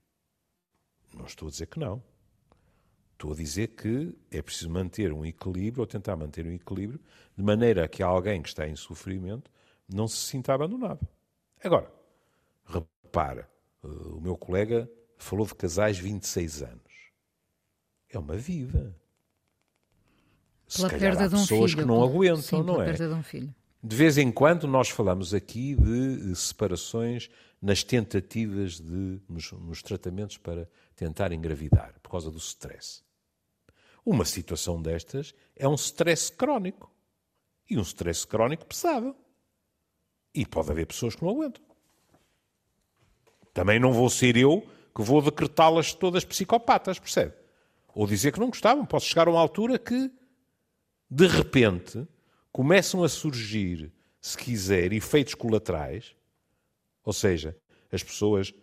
Não 1.13 1.25
estou 1.25 1.47
a 1.47 1.51
dizer 1.51 1.65
que 1.67 1.79
não. 1.79 2.01
Estou 3.13 3.33
a 3.33 3.35
dizer 3.35 3.69
que 3.69 4.15
é 4.29 4.41
preciso 4.43 4.69
manter 4.69 5.11
um 5.11 5.25
equilíbrio, 5.25 5.81
ou 5.81 5.87
tentar 5.87 6.15
manter 6.15 6.45
um 6.45 6.51
equilíbrio, 6.51 6.99
de 7.35 7.43
maneira 7.43 7.87
que 7.87 8.03
alguém 8.03 8.41
que 8.41 8.49
está 8.49 8.67
em 8.67 8.75
sofrimento 8.75 9.49
não 9.89 10.07
se 10.07 10.17
sinta 10.17 10.53
abandonado. 10.53 11.05
Agora, 11.63 11.91
repara, 12.65 13.49
eh, 13.83 13.87
o 13.87 14.21
meu 14.21 14.37
colega 14.37 14.89
falou 15.17 15.47
de 15.47 15.55
casais 15.55 15.97
26 15.97 16.61
anos. 16.61 17.11
É 18.09 18.19
uma 18.19 18.37
vida 18.37 18.95
pela 20.75 20.89
perda 20.89 21.29
de 21.29 21.35
um 21.35 21.39
pessoas 21.39 21.71
filho, 21.71 21.83
que 21.83 21.87
não 21.87 22.03
aguentam, 22.03 22.41
sim, 22.41 22.63
não 22.63 22.81
é? 22.81 22.91
De, 22.91 23.03
um 23.03 23.23
de 23.83 23.95
vez 23.95 24.17
em 24.17 24.31
quando 24.31 24.67
nós 24.67 24.89
falamos 24.89 25.33
aqui 25.33 25.75
de 25.75 26.35
separações 26.35 27.29
nas 27.61 27.83
tentativas 27.83 28.79
de 28.79 29.21
nos, 29.27 29.51
nos 29.51 29.81
tratamentos 29.81 30.37
para 30.37 30.69
tentar 30.95 31.31
engravidar 31.31 31.93
por 32.01 32.09
causa 32.11 32.29
do 32.29 32.37
stress. 32.37 33.01
Uma 34.05 34.25
situação 34.25 34.81
destas 34.81 35.33
é 35.55 35.67
um 35.67 35.75
stress 35.75 36.31
crónico 36.31 36.91
e 37.69 37.77
um 37.77 37.81
stress 37.81 38.25
crónico 38.25 38.65
pesado. 38.65 39.15
E 40.33 40.45
pode 40.45 40.71
haver 40.71 40.85
pessoas 40.85 41.15
que 41.15 41.23
não 41.23 41.31
aguentam. 41.31 41.63
Também 43.53 43.79
não 43.79 43.91
vou 43.91 44.09
ser 44.09 44.37
eu 44.37 44.65
que 44.95 45.01
vou 45.01 45.21
decretá-las 45.21 45.93
todas 45.93 46.23
psicopatas, 46.23 46.99
percebe? 46.99 47.33
Ou 47.93 48.07
dizer 48.07 48.31
que 48.31 48.39
não 48.39 48.47
gostavam. 48.47 48.85
Posso 48.85 49.07
chegar 49.07 49.27
a 49.27 49.31
uma 49.31 49.39
altura 49.39 49.77
que 49.77 50.11
de 51.09 51.27
repente, 51.27 52.07
começam 52.51 53.03
a 53.03 53.09
surgir, 53.09 53.91
se 54.19 54.37
quiser, 54.37 54.91
efeitos 54.91 55.35
colaterais, 55.35 56.15
ou 57.03 57.13
seja, 57.13 57.55
as 57.91 58.03
pessoas. 58.03 58.53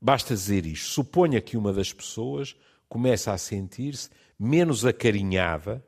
Basta 0.00 0.34
dizer 0.34 0.66
isto. 0.66 0.88
Suponha 0.88 1.40
que 1.40 1.56
uma 1.56 1.72
das 1.72 1.92
pessoas 1.92 2.56
começa 2.88 3.32
a 3.32 3.38
sentir-se 3.38 4.10
menos 4.38 4.84
acarinhada 4.84 5.84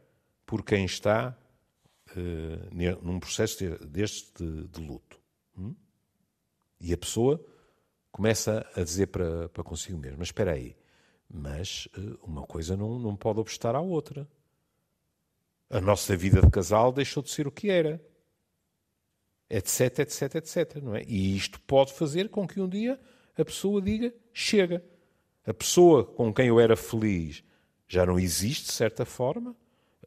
por 0.46 0.64
quem 0.64 0.84
está 0.84 1.36
uh, 2.16 3.02
num 3.02 3.20
processo 3.20 3.76
deste 3.86 4.32
de, 4.42 4.68
de 4.68 4.80
luto. 4.80 5.20
Hum? 5.56 5.74
E 6.80 6.92
a 6.92 6.96
pessoa 6.96 7.44
começa 8.10 8.66
a 8.74 8.82
dizer 8.82 9.08
para, 9.08 9.48
para 9.48 9.62
consigo 9.62 9.98
mesmo: 9.98 10.18
Mas 10.18 10.28
espera 10.28 10.52
aí, 10.52 10.76
mas 11.28 11.88
uh, 11.96 12.18
uma 12.22 12.42
coisa 12.46 12.76
não, 12.76 12.98
não 12.98 13.16
pode 13.16 13.40
obstar 13.40 13.74
à 13.74 13.80
outra. 13.80 14.28
A 15.70 15.80
nossa 15.80 16.16
vida 16.16 16.40
de 16.40 16.50
casal 16.50 16.92
deixou 16.92 17.22
de 17.22 17.30
ser 17.30 17.46
o 17.46 17.52
que 17.52 17.70
era. 17.70 18.00
Etc, 19.50 19.98
etc, 20.00 20.34
etc. 20.36 20.76
Não 20.82 20.94
é? 20.94 21.02
E 21.06 21.36
isto 21.36 21.60
pode 21.60 21.92
fazer 21.92 22.28
com 22.28 22.46
que 22.46 22.60
um 22.60 22.68
dia 22.68 23.00
a 23.36 23.44
pessoa 23.44 23.80
diga: 23.80 24.14
chega. 24.32 24.84
A 25.46 25.52
pessoa 25.52 26.04
com 26.04 26.32
quem 26.32 26.48
eu 26.48 26.58
era 26.58 26.76
feliz 26.76 27.44
já 27.86 28.06
não 28.06 28.18
existe, 28.18 28.66
de 28.66 28.72
certa 28.72 29.04
forma. 29.04 29.54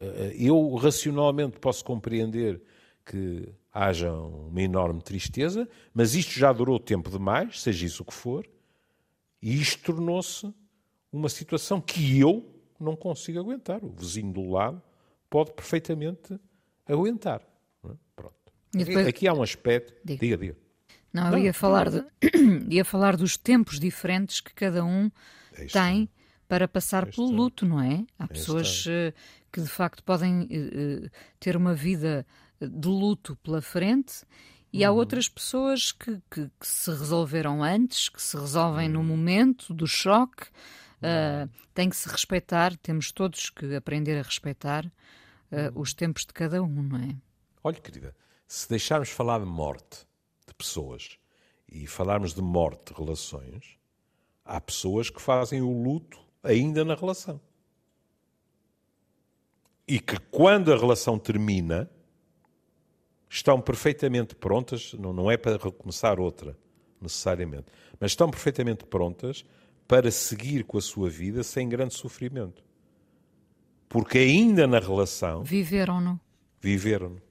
Eh, 0.00 0.36
eu 0.38 0.74
racionalmente 0.74 1.58
posso 1.58 1.84
compreender 1.84 2.60
que 3.04 3.48
haja 3.72 4.12
uma 4.12 4.60
enorme 4.60 5.00
tristeza, 5.00 5.68
mas 5.94 6.14
isto 6.14 6.32
já 6.32 6.52
durou 6.52 6.78
tempo 6.78 7.10
demais, 7.10 7.62
seja 7.62 7.86
isso 7.86 8.02
o 8.02 8.06
que 8.06 8.12
for, 8.12 8.46
e 9.40 9.60
isto 9.60 9.92
tornou-se 9.92 10.52
uma 11.12 11.28
situação 11.28 11.80
que 11.80 12.18
eu 12.18 12.46
não 12.78 12.96
consigo 12.96 13.38
aguentar. 13.38 13.84
O 13.84 13.90
vizinho 13.90 14.32
do 14.32 14.50
lado 14.50 14.82
pode 15.28 15.52
perfeitamente 15.52 16.38
aguentar. 16.86 17.42
É? 17.84 17.90
Pronto. 18.14 18.34
Depois... 18.72 19.06
Aqui 19.06 19.26
há 19.26 19.32
um 19.32 19.42
aspecto. 19.42 19.94
Diga, 20.04 20.20
diga. 20.20 20.36
diga. 20.36 20.56
Não, 21.12 21.26
eu 21.26 21.32
não, 21.32 21.38
ia, 21.38 21.54
falar 21.54 21.90
de... 21.90 22.04
ia 22.68 22.84
falar 22.84 23.16
dos 23.16 23.36
tempos 23.36 23.80
diferentes 23.80 24.40
que 24.40 24.52
cada 24.54 24.84
um 24.84 25.10
tem 25.72 26.08
para 26.46 26.68
passar 26.68 27.06
pelo 27.06 27.30
luto, 27.30 27.66
não 27.66 27.80
é? 27.80 28.04
Há 28.18 28.26
pessoas 28.26 28.86
uh, 28.86 29.12
que 29.52 29.60
de 29.60 29.68
facto 29.68 30.02
podem 30.02 30.42
uh, 30.42 31.10
ter 31.38 31.56
uma 31.56 31.74
vida 31.74 32.26
de 32.60 32.88
luto 32.88 33.36
pela 33.36 33.60
frente 33.60 34.24
e 34.72 34.84
há 34.84 34.90
uhum. 34.90 34.98
outras 34.98 35.28
pessoas 35.28 35.92
que, 35.92 36.20
que, 36.30 36.50
que, 36.60 36.66
se 36.66 36.90
resolveram 36.90 37.62
antes, 37.62 38.08
que 38.08 38.20
se 38.20 38.36
resolvem 38.36 38.88
no 38.88 39.00
uhum. 39.00 39.04
momento 39.06 39.72
do 39.72 39.86
choque. 39.86 40.46
Uh, 40.98 41.48
tem 41.72 41.88
que 41.88 41.96
se 41.96 42.08
respeitar, 42.08 42.76
temos 42.78 43.12
todos 43.12 43.50
que 43.50 43.74
aprender 43.76 44.18
a 44.18 44.22
respeitar 44.22 44.84
uh, 44.86 45.80
os 45.80 45.94
tempos 45.94 46.26
de 46.26 46.32
cada 46.32 46.62
um, 46.62 46.82
não 46.82 46.98
é? 46.98 47.16
Olha, 47.62 47.80
querida, 47.80 48.16
se 48.46 48.68
deixarmos 48.68 49.10
falar 49.10 49.38
de 49.38 49.46
morte 49.46 50.06
de 50.46 50.54
pessoas 50.54 51.18
e 51.70 51.86
falarmos 51.86 52.34
de 52.34 52.42
morte 52.42 52.92
de 52.92 52.98
relações, 52.98 53.78
há 54.44 54.60
pessoas 54.60 55.10
que 55.10 55.20
fazem 55.20 55.60
o 55.60 55.70
luto 55.70 56.18
ainda 56.42 56.84
na 56.84 56.94
relação. 56.94 57.40
E 59.86 60.00
que 60.00 60.18
quando 60.30 60.72
a 60.72 60.76
relação 60.76 61.18
termina, 61.18 61.88
estão 63.28 63.60
perfeitamente 63.60 64.34
prontas, 64.34 64.94
não, 64.94 65.12
não 65.12 65.30
é 65.30 65.36
para 65.36 65.56
recomeçar 65.56 66.18
outra, 66.18 66.56
necessariamente, 67.00 67.66
mas 68.00 68.12
estão 68.12 68.30
perfeitamente 68.30 68.84
prontas 68.84 69.44
para 69.88 70.10
seguir 70.10 70.64
com 70.64 70.76
a 70.76 70.82
sua 70.82 71.08
vida 71.08 71.42
sem 71.42 71.68
grande 71.68 71.94
sofrimento. 71.94 72.62
porque 73.88 74.18
ainda 74.18 74.66
na 74.66 74.78
relação 74.78 75.42
viveram-no. 75.42 76.20
Viveram-no. 76.60 77.22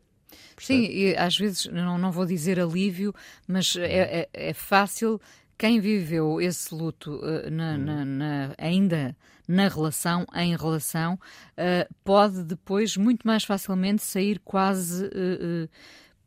Sim, 0.57 0.85
e 0.85 1.15
às 1.15 1.37
vezes, 1.37 1.67
não, 1.67 1.99
não 1.99 2.11
vou 2.11 2.25
dizer 2.25 2.59
alívio, 2.59 3.13
mas 3.47 3.75
é, 3.75 4.21
é, 4.21 4.29
é 4.33 4.53
fácil 4.53 5.21
quem 5.55 5.79
viveu 5.79 6.41
esse 6.41 6.73
luto 6.73 7.15
uh, 7.17 7.49
na, 7.51 7.73
hum. 7.73 7.77
na, 7.77 8.05
na, 8.05 8.55
ainda 8.57 9.15
na 9.47 9.67
relação, 9.67 10.25
em 10.35 10.55
relação, 10.55 11.13
uh, 11.13 11.93
pode 12.03 12.43
depois 12.43 12.97
muito 12.97 13.25
mais 13.25 13.43
facilmente 13.43 14.03
sair 14.03 14.39
quase 14.43 15.05
uh, 15.05 15.69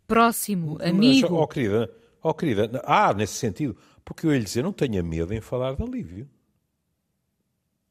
próximo, 0.06 0.78
amigo. 0.80 1.28
Mas, 1.28 1.40
oh, 1.40 1.46
querida, 1.46 1.90
oh, 2.22 2.34
querida, 2.34 2.82
ah, 2.84 3.12
nesse 3.12 3.34
sentido, 3.34 3.76
porque 4.10 4.26
eu 4.26 4.32
ia 4.32 4.38
lhe 4.38 4.44
dizer, 4.44 4.64
não 4.64 4.72
tenha 4.72 5.04
medo 5.04 5.32
em 5.32 5.40
falar 5.40 5.76
de 5.76 5.84
alívio. 5.84 6.28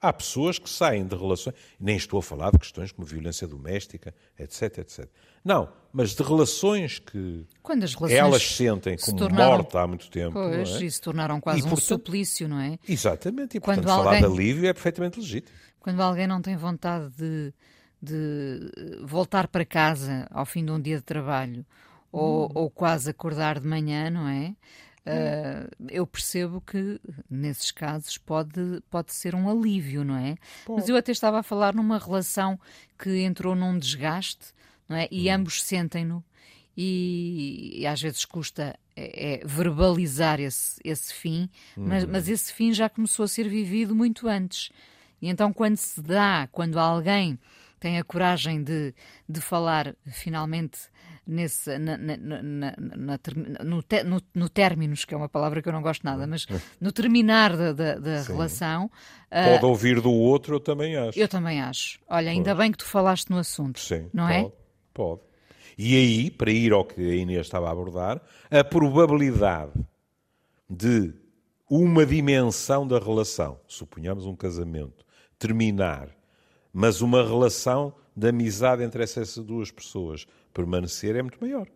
Há 0.02 0.12
pessoas 0.12 0.60
que 0.60 0.70
saem 0.70 1.08
de 1.08 1.16
relações, 1.16 1.56
nem 1.80 1.96
estou 1.96 2.20
a 2.20 2.22
falar 2.22 2.52
de 2.52 2.60
questões 2.60 2.92
como 2.92 3.08
violência 3.08 3.48
doméstica, 3.48 4.14
etc, 4.38 4.80
etc. 4.80 5.10
Não, 5.46 5.72
mas 5.94 6.14
de 6.16 6.22
relações 6.22 7.00
que 7.00 7.48
relações 7.66 8.12
elas 8.12 8.44
sentem 8.44 8.98
como 8.98 9.18
tornaram, 9.18 9.58
morte 9.60 9.78
há 9.78 9.88
muito 9.88 10.12
tempo. 10.12 10.34
Pois, 10.34 10.70
é? 10.70 10.84
e 10.84 10.92
se 10.92 11.00
tornaram 11.00 11.40
quase 11.40 11.62
e, 11.62 11.64
um 11.64 11.70
portanto, 11.70 11.88
suplício, 11.88 12.50
não 12.50 12.60
é? 12.60 12.78
Exatamente, 12.86 13.56
e 13.56 13.62
Quando 13.62 13.78
portanto 13.78 13.90
alguém, 13.90 14.20
falar 14.20 14.20
de 14.20 14.26
alívio 14.26 14.68
é 14.68 14.74
perfeitamente 14.74 15.20
legítimo. 15.22 15.58
Quando 15.80 16.02
alguém 16.02 16.28
não 16.28 16.42
tem 16.42 16.58
vontade 16.58 17.14
de, 17.16 17.54
de 18.02 18.72
voltar 19.06 19.48
para 19.48 19.64
casa 19.64 20.28
ao 20.32 20.46
fim 20.46 20.66
de 20.66 20.72
um 20.72 20.82
dia 20.82 20.98
de 20.98 21.04
trabalho, 21.04 21.62
hum. 21.62 21.66
ou, 22.12 22.52
ou 22.56 22.70
quase 22.70 23.10
acordar 23.10 23.58
de 23.58 23.66
manhã, 23.66 24.10
não 24.10 24.28
é? 24.28 24.54
Uh, 25.10 25.88
eu 25.90 26.06
percebo 26.06 26.62
que 26.62 27.00
nesses 27.30 27.72
casos 27.72 28.18
pode, 28.18 28.82
pode 28.90 29.14
ser 29.14 29.36
um 29.36 29.50
alívio, 29.50 30.04
não 30.04 30.16
é? 30.16 30.36
Mas 30.68 30.88
eu 30.88 30.96
até 30.96 31.12
estava 31.12 31.40
a 31.40 31.44
falar 31.44 31.74
numa 31.74 31.98
relação 31.98 32.60
que 32.98 33.22
entrou 33.22 33.56
num 33.56 33.78
desgaste, 33.78 34.54
não 34.88 34.98
é? 34.98 35.08
E 35.12 35.30
hum. 35.30 35.36
ambos 35.36 35.64
sentem-no. 35.64 36.24
E, 36.78 37.82
e, 37.82 37.88
às 37.88 38.02
vezes 38.02 38.24
custa 38.24 38.80
é, 38.96 39.34
é 39.34 39.46
verbalizar 39.46 40.40
esse, 40.40 40.80
esse 40.82 41.14
fim, 41.14 41.50
mas, 41.76 42.06
uhum. 42.06 42.10
mas 42.10 42.30
esse 42.30 42.54
fim 42.54 42.72
já 42.72 42.88
começou 42.88 43.26
a 43.26 43.28
ser 43.28 43.50
vivido 43.50 43.94
muito 43.94 44.30
antes. 44.30 44.72
E 45.22 45.28
então, 45.28 45.52
quando 45.52 45.76
se 45.76 46.02
dá, 46.02 46.48
quando 46.52 46.80
alguém 46.80 47.38
tem 47.80 47.98
a 47.98 48.04
coragem 48.04 48.64
de, 48.64 48.94
de 49.28 49.42
falar 49.42 49.96
finalmente 50.12 50.80
nesse, 51.30 51.78
na, 51.78 51.98
na, 51.98 52.18
na, 52.18 52.76
no, 53.64 53.84
te, 53.84 54.04
no, 54.04 54.22
no 54.34 54.50
términos, 54.50 55.06
que 55.06 55.14
é 55.14 55.18
uma 55.18 55.30
palavra 55.30 55.62
que 55.62 55.70
eu 55.70 55.74
não 55.74 55.82
gosto 55.82 56.04
nada, 56.04 56.26
mas 56.26 56.48
no 56.82 56.92
terminar 56.92 57.56
da, 57.56 57.72
da, 57.72 57.96
da 57.96 58.22
relação. 58.24 58.90
Pode 59.30 59.66
uh, 59.66 59.68
ouvir 59.68 60.02
do 60.02 60.12
outro, 60.12 60.56
eu 60.56 60.60
também 60.60 60.96
acho. 60.96 61.20
Eu 61.20 61.28
também 61.28 61.62
acho. 61.62 62.00
Olha, 62.10 62.32
ainda 62.32 62.56
bem 62.56 62.72
que 62.72 62.80
tu 62.80 62.86
falaste 62.86 63.30
no 63.30 63.38
assunto. 63.38 63.80
Sim, 63.80 64.10
não 64.12 64.28
é? 64.28 64.42
pode, 64.42 64.54
é? 64.54 64.58
Pode. 64.94 65.22
E 65.78 65.96
aí, 65.96 66.32
para 66.32 66.52
ir 66.52 66.74
ao 66.74 66.84
que 66.84 67.00
a 67.00 67.16
Inês 67.16 67.46
estava 67.46 67.70
a 67.70 67.72
abordar, 67.72 68.22
a 68.50 68.64
probabilidade 68.64 69.72
de 70.70 71.14
uma 71.70 72.06
dimensão 72.06 72.86
da 72.88 73.00
relação, 73.00 73.60
suponhamos 73.68 74.26
um 74.26 74.36
casamento, 74.36 75.06
terminar, 75.38 76.10
mas 76.74 77.02
uma 77.02 77.24
relação 77.24 77.94
de 78.16 78.28
amizade 78.28 78.84
entre 78.84 79.04
essas 79.04 79.38
duas 79.38 79.72
pessoas 79.72 80.28
permanecer 80.54 81.16
é 81.16 81.22
muito 81.22 81.40
maior. 81.40 81.68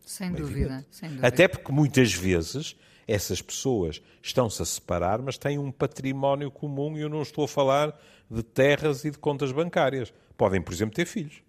Sem 0.00 0.32
dúvida, 0.32 0.84
sem 0.90 1.08
dúvida. 1.08 1.26
Até 1.26 1.46
porque 1.46 1.70
muitas 1.70 2.12
vezes 2.12 2.76
essas 3.06 3.42
pessoas 3.42 4.00
estão-se 4.22 4.62
a 4.62 4.64
separar, 4.64 5.20
mas 5.20 5.36
têm 5.36 5.58
um 5.58 5.70
património 5.70 6.50
comum 6.50 6.96
e 6.96 7.00
eu 7.00 7.08
não 7.08 7.22
estou 7.22 7.44
a 7.44 7.48
falar 7.48 7.98
de 8.30 8.42
terras 8.42 9.04
e 9.04 9.10
de 9.10 9.18
contas 9.18 9.52
bancárias. 9.52 10.12
Podem, 10.36 10.62
por 10.62 10.72
exemplo, 10.72 10.94
ter 10.94 11.06
filhos. 11.06 11.42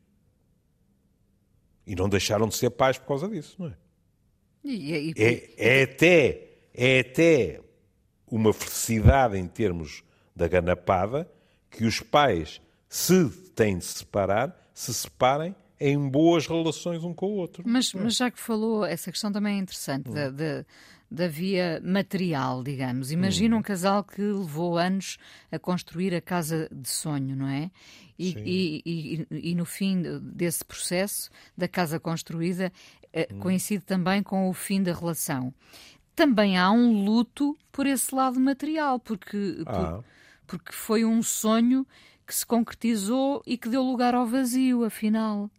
E 1.85 1.95
não 1.95 2.09
deixaram 2.09 2.47
de 2.47 2.55
ser 2.55 2.71
pais 2.71 2.97
por 2.97 3.07
causa 3.07 3.27
disso, 3.27 3.55
não 3.59 3.67
é? 3.67 3.73
E, 4.63 5.11
e, 5.11 5.13
é, 5.17 5.79
é, 5.79 5.83
até, 5.83 6.47
é 6.73 6.99
até 6.99 7.61
uma 8.27 8.53
felicidade 8.53 9.37
em 9.37 9.47
termos 9.47 10.03
da 10.35 10.47
ganapada 10.47 11.29
que 11.69 11.83
os 11.85 11.99
pais, 11.99 12.61
se 12.91 13.29
têm 13.55 13.77
de 13.77 13.85
se 13.85 13.99
separar, 13.99 14.53
se 14.73 14.93
separem 14.93 15.55
em 15.79 16.09
boas 16.09 16.45
relações 16.45 17.01
um 17.05 17.13
com 17.13 17.27
o 17.27 17.35
outro. 17.37 17.63
Mas, 17.65 17.93
mas 17.93 18.17
já 18.17 18.29
que 18.29 18.37
falou, 18.37 18.85
essa 18.85 19.09
questão 19.09 19.31
também 19.31 19.55
é 19.55 19.59
interessante, 19.59 20.09
hum. 20.09 20.13
da, 20.13 20.29
da, 20.29 20.65
da, 21.09 21.27
via 21.29 21.81
material, 21.85 22.61
digamos. 22.61 23.09
Imagina 23.09 23.55
hum. 23.55 23.59
um 23.59 23.61
casal 23.61 24.03
que 24.03 24.21
levou 24.21 24.77
anos 24.77 25.17
a 25.49 25.57
construir 25.57 26.13
a 26.13 26.19
casa 26.19 26.67
de 26.69 26.89
sonho, 26.89 27.33
não 27.33 27.47
é? 27.47 27.71
E, 28.19 28.35
e, 28.45 28.81
e, 28.85 29.51
e, 29.51 29.55
no 29.55 29.63
fim 29.63 30.03
desse 30.21 30.65
processo, 30.65 31.29
da 31.57 31.69
casa 31.69 31.97
construída, 31.97 32.73
eh, 33.13 33.29
hum. 33.31 33.39
coincide 33.39 33.85
também 33.85 34.21
com 34.21 34.49
o 34.49 34.53
fim 34.53 34.83
da 34.83 34.93
relação. 34.93 35.53
Também 36.13 36.57
há 36.57 36.69
um 36.69 37.05
luto 37.05 37.57
por 37.71 37.87
esse 37.87 38.13
lado 38.13 38.37
material, 38.37 38.99
porque, 38.99 39.63
ah. 39.65 39.71
por, 39.71 40.05
porque 40.45 40.73
foi 40.73 41.05
um 41.05 41.23
sonho 41.23 41.87
que 42.31 42.35
se 42.37 42.45
concretizou 42.45 43.43
e 43.45 43.57
que 43.57 43.67
deu 43.67 43.83
lugar 43.83 44.15
ao 44.15 44.25
vazio, 44.25 44.85
afinal. 44.85 45.51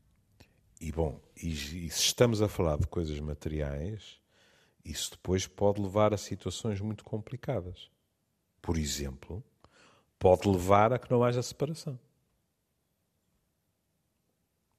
E 0.81 0.91
bom, 0.91 1.21
e, 1.37 1.51
e, 1.51 1.91
se 1.91 2.01
estamos 2.01 2.41
a 2.41 2.49
falar 2.49 2.79
de 2.79 2.87
coisas 2.87 3.21
materiais, 3.21 4.19
isso 4.83 5.11
depois 5.11 5.47
pode 5.47 5.83
levar 5.83 6.15
a 6.15 6.17
situações 6.17 6.81
muito 6.81 7.05
complicadas. 7.05 7.91
Por 8.63 8.79
exemplo, 8.79 9.45
pode 10.19 10.49
levar 10.49 10.95
a 10.95 10.99
que 10.99 11.11
não 11.11 11.23
haja 11.23 11.43
separação. 11.43 12.01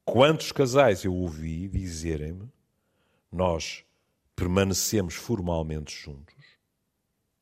Quantos 0.03 0.51
casais 0.51 1.03
eu 1.03 1.13
ouvi 1.13 1.67
dizerem-me 1.67 2.51
nós 3.32 3.86
permanecemos 4.36 5.13
formalmente 5.13 5.95
juntos, 5.95 6.43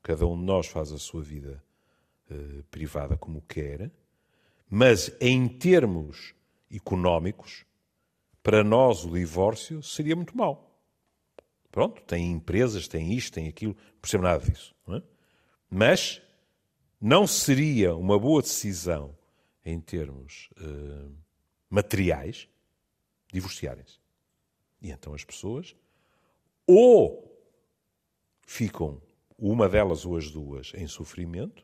cada 0.02 0.26
um 0.26 0.38
de 0.38 0.44
nós 0.44 0.66
faz 0.66 0.92
a 0.92 0.98
sua 0.98 1.22
vida 1.22 1.62
uh, 2.30 2.62
privada 2.64 3.16
como 3.16 3.40
quer, 3.42 3.90
mas 4.74 5.14
em 5.20 5.46
termos 5.46 6.34
económicos 6.74 7.66
para 8.42 8.64
nós 8.64 9.04
o 9.04 9.12
divórcio 9.12 9.82
seria 9.82 10.16
muito 10.16 10.34
mau. 10.34 10.74
Pronto, 11.70 12.00
tem 12.04 12.32
empresas, 12.32 12.88
tem 12.88 13.12
isto, 13.12 13.34
tem 13.34 13.48
aquilo, 13.48 13.76
não 13.76 14.00
percebo 14.00 14.24
nada 14.24 14.42
disso. 14.42 14.74
Não 14.86 14.96
é? 14.96 15.02
Mas 15.70 16.22
não 16.98 17.26
seria 17.26 17.94
uma 17.94 18.18
boa 18.18 18.40
decisão 18.40 19.14
em 19.62 19.78
termos 19.78 20.48
uh, 20.58 21.14
materiais 21.68 22.48
divorciarem-se. 23.30 24.00
E 24.80 24.90
então 24.90 25.12
as 25.12 25.22
pessoas 25.22 25.76
ou 26.66 27.30
ficam, 28.46 29.02
uma 29.36 29.68
delas 29.68 30.06
ou 30.06 30.16
as 30.16 30.30
duas, 30.30 30.72
em 30.74 30.86
sofrimento, 30.86 31.62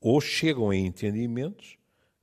ou 0.00 0.20
chegam 0.20 0.70
a 0.70 0.76
entendimentos 0.76 1.76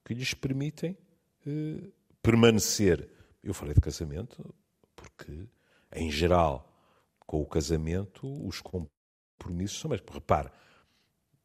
que 0.05 0.13
lhes 0.13 0.33
permitem 0.33 0.97
uh, 1.45 1.91
permanecer 2.21 3.09
eu 3.43 3.53
falei 3.53 3.73
de 3.73 3.81
casamento 3.81 4.55
porque, 4.95 5.47
em 5.93 6.09
geral, 6.09 6.71
com 7.19 7.41
o 7.41 7.45
casamento, 7.45 8.25
os 8.47 8.61
compromissos 8.61 9.79
são 9.79 9.89
mais. 9.89 10.01
Repare, 10.09 10.49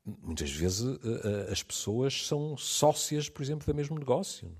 muitas 0.05 0.51
vezes 0.51 0.87
eh, 0.87 1.49
eh, 1.49 1.53
as 1.53 1.62
pessoas 1.62 2.27
são 2.27 2.57
sócias, 2.57 3.29
por 3.29 3.42
exemplo, 3.42 3.66
do 3.66 3.75
mesmo 3.75 3.99
negócio. 3.99 4.57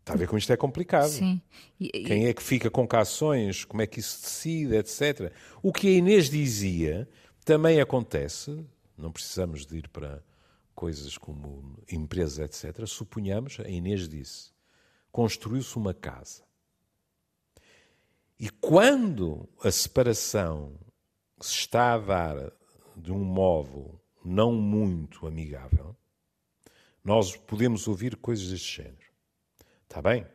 Está 0.00 0.14
a 0.14 0.16
ver 0.16 0.26
como 0.26 0.38
isto 0.38 0.52
é 0.52 0.56
complicado. 0.56 1.08
Sim. 1.08 1.40
E, 1.80 1.86
e... 1.94 2.04
Quem 2.04 2.26
é 2.26 2.34
que 2.34 2.42
fica 2.42 2.70
com 2.70 2.86
cações, 2.86 3.64
como 3.64 3.80
é 3.80 3.86
que 3.86 4.00
isso 4.00 4.20
decide, 4.20 4.76
etc. 4.76 5.32
O 5.62 5.72
que 5.72 5.88
a 5.88 5.92
Inês 5.92 6.28
dizia 6.28 7.08
também 7.44 7.80
acontece, 7.80 8.66
não 8.98 9.10
precisamos 9.10 9.64
de 9.64 9.78
ir 9.78 9.88
para 9.88 10.22
coisas 10.74 11.16
como 11.16 11.78
empresas, 11.90 12.64
etc. 12.64 12.86
Suponhamos, 12.86 13.58
a 13.60 13.68
Inês 13.68 14.08
disse, 14.08 14.50
construiu-se 15.10 15.76
uma 15.76 15.94
casa. 15.94 16.42
E 18.38 18.48
quando 18.48 19.48
a 19.62 19.70
separação 19.70 20.78
se 21.40 21.54
está 21.54 21.94
a 21.94 21.98
dar 21.98 22.52
de 22.96 23.12
um 23.12 23.24
modo 23.24 24.00
não 24.24 24.52
muito 24.52 25.26
amigável, 25.26 25.96
nós 27.04 27.36
podemos 27.36 27.88
ouvir 27.88 28.16
coisas 28.16 28.50
deste 28.50 28.82
género. 28.82 29.12
Está 29.82 30.00
bem? 30.00 30.26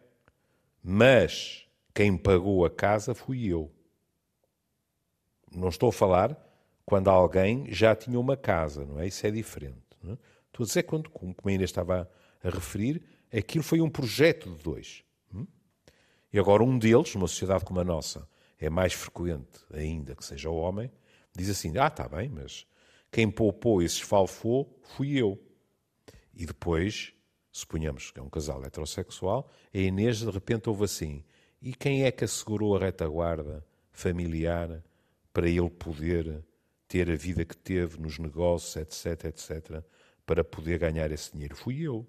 Mas 0.83 1.67
quem 1.93 2.17
pagou 2.17 2.65
a 2.65 2.69
casa 2.69 3.15
fui 3.15 3.45
eu. 3.47 3.71
Não 5.51 5.69
estou 5.69 5.89
a 5.89 5.93
falar 5.93 6.37
quando 6.85 7.09
alguém 7.09 7.71
já 7.73 7.95
tinha 7.95 8.19
uma 8.19 8.37
casa, 8.37 8.85
não 8.85 8.99
é? 8.99 9.07
Isso 9.07 9.25
é 9.25 9.31
diferente. 9.31 9.86
É? 10.13 10.17
Estou 10.47 10.63
a 10.63 10.67
dizer 10.67 10.83
quando, 10.83 11.09
como 11.09 11.35
ainda 11.45 11.63
estava 11.63 12.09
a 12.43 12.49
referir, 12.49 13.01
aquilo 13.33 13.63
foi 13.63 13.81
um 13.81 13.89
projeto 13.89 14.49
de 14.49 14.63
dois. 14.63 15.03
Hum? 15.33 15.45
E 16.31 16.39
agora 16.39 16.63
um 16.63 16.77
deles, 16.77 17.13
numa 17.15 17.27
sociedade 17.27 17.65
como 17.65 17.79
a 17.79 17.83
nossa, 17.83 18.27
é 18.59 18.69
mais 18.69 18.93
frequente 18.93 19.63
ainda 19.71 20.15
que 20.15 20.25
seja 20.25 20.49
o 20.49 20.55
homem, 20.55 20.91
diz 21.35 21.49
assim, 21.49 21.77
ah, 21.77 21.87
está 21.87 22.07
bem, 22.07 22.29
mas 22.29 22.65
quem 23.11 23.29
poupou 23.29 23.81
esse 23.81 23.97
esfalfou 23.97 24.79
fui 24.83 25.21
eu. 25.21 25.39
E 26.33 26.45
depois 26.45 27.13
suponhamos 27.51 28.11
que 28.11 28.19
é 28.19 28.23
um 28.23 28.29
casal 28.29 28.63
heterossexual, 28.63 29.49
a 29.73 29.77
Inês 29.77 30.19
de 30.19 30.29
repente 30.29 30.69
ouve 30.69 30.83
assim: 30.83 31.23
e 31.61 31.73
quem 31.73 32.03
é 32.03 32.11
que 32.11 32.23
assegurou 32.23 32.75
a 32.75 32.79
retaguarda 32.79 33.65
familiar 33.91 34.83
para 35.33 35.49
ele 35.49 35.69
poder 35.69 36.43
ter 36.87 37.09
a 37.09 37.15
vida 37.15 37.43
que 37.43 37.57
teve 37.57 37.99
nos 37.99 38.19
negócios, 38.19 38.75
etc, 38.75 39.25
etc, 39.25 39.83
para 40.27 40.43
poder 40.43 40.77
ganhar 40.77 41.09
esse 41.11 41.31
dinheiro? 41.31 41.55
Fui 41.55 41.79
eu. 41.79 42.07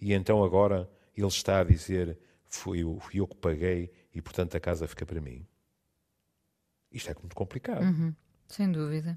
E 0.00 0.12
então 0.12 0.42
agora 0.42 0.90
ele 1.16 1.28
está 1.28 1.60
a 1.60 1.64
dizer: 1.64 2.18
fui 2.46 2.82
eu, 2.82 2.98
fui 2.98 3.20
eu 3.20 3.28
que 3.28 3.36
paguei 3.36 3.92
e 4.12 4.20
portanto 4.20 4.56
a 4.56 4.60
casa 4.60 4.88
fica 4.88 5.06
para 5.06 5.20
mim. 5.20 5.46
Isto 6.90 7.10
é 7.10 7.14
muito 7.14 7.36
complicado. 7.36 7.82
Uhum. 7.82 8.12
Sem 8.48 8.72
dúvida. 8.72 9.16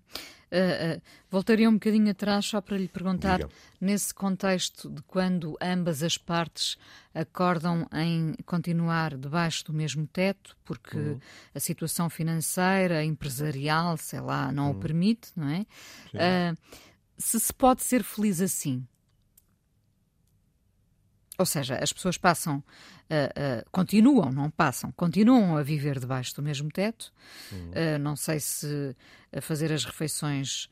Uh, 0.51 0.97
uh, 0.97 1.01
voltaria 1.27 1.67
um 1.67 1.73
bocadinho 1.73 2.11
atrás 2.11 2.45
só 2.45 2.61
para 2.61 2.77
lhe 2.77 2.87
perguntar, 2.87 3.39
Diga. 3.39 3.49
nesse 3.81 4.13
contexto 4.13 4.87
de 4.91 5.01
quando 5.01 5.57
ambas 5.59 6.03
as 6.03 6.19
partes 6.19 6.77
acordam 7.15 7.87
em 7.91 8.35
continuar 8.45 9.17
debaixo 9.17 9.65
do 9.65 9.73
mesmo 9.73 10.05
teto, 10.05 10.55
porque 10.63 10.95
uhum. 10.95 11.19
a 11.55 11.59
situação 11.59 12.11
financeira, 12.11 13.03
empresarial, 13.03 13.97
sei 13.97 14.21
lá, 14.21 14.51
não 14.51 14.65
uhum. 14.65 14.77
o 14.77 14.79
permite, 14.79 15.31
não 15.35 15.49
é? 15.49 15.65
Uh, 16.13 16.57
se 17.17 17.39
se 17.39 17.53
pode 17.53 17.83
ser 17.83 18.03
feliz 18.03 18.41
assim, 18.41 18.85
ou 21.37 21.45
seja, 21.45 21.75
as 21.75 21.91
pessoas 21.91 22.17
passam, 22.17 22.57
uh, 22.57 22.61
uh, 22.61 23.69
continuam, 23.71 24.31
não 24.31 24.51
passam, 24.51 24.91
continuam 24.91 25.57
a 25.57 25.63
viver 25.63 25.99
debaixo 25.99 26.35
do 26.35 26.43
mesmo 26.43 26.69
teto. 26.71 27.11
Uhum. 27.51 27.71
Uh, 27.71 27.99
não 27.99 28.15
sei 28.15 28.39
se 28.39 28.95
a 29.35 29.41
fazer 29.41 29.71
as 29.71 29.83
refeições 29.83 30.69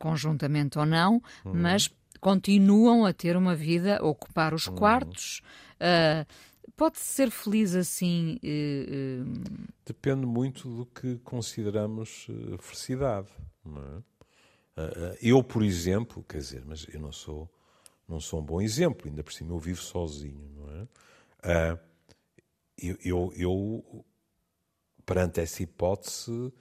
conjuntamente 0.00 0.80
ou 0.80 0.84
não, 0.84 1.22
uhum. 1.44 1.54
mas 1.54 1.88
continuam 2.18 3.06
a 3.06 3.12
ter 3.12 3.36
uma 3.36 3.54
vida, 3.54 3.98
a 3.98 4.04
ocupar 4.04 4.52
os 4.52 4.66
uhum. 4.66 4.74
quartos. 4.74 5.42
pode 6.76 6.98
ser 6.98 7.30
feliz 7.30 7.72
assim? 7.76 8.36
Depende 9.86 10.26
muito 10.26 10.68
do 10.68 10.86
que 10.86 11.18
consideramos 11.18 12.26
felicidade. 12.58 13.28
É? 13.64 14.13
Eu, 15.20 15.42
por 15.42 15.62
exemplo, 15.62 16.24
quer 16.28 16.38
dizer, 16.38 16.64
mas 16.66 16.86
eu 16.92 17.00
não 17.00 17.12
sou 17.12 17.50
não 18.06 18.20
sou 18.20 18.40
um 18.40 18.44
bom 18.44 18.60
exemplo, 18.60 19.08
ainda 19.08 19.22
por 19.22 19.32
cima 19.32 19.54
eu 19.54 19.58
vivo 19.58 19.80
sozinho, 19.80 20.50
não 20.56 20.70
é? 20.70 20.82
Uh, 21.74 21.80
eu, 22.76 22.98
eu, 23.02 23.32
eu, 23.34 24.04
perante 25.06 25.40
essa 25.40 25.62
hipótese, 25.62 26.52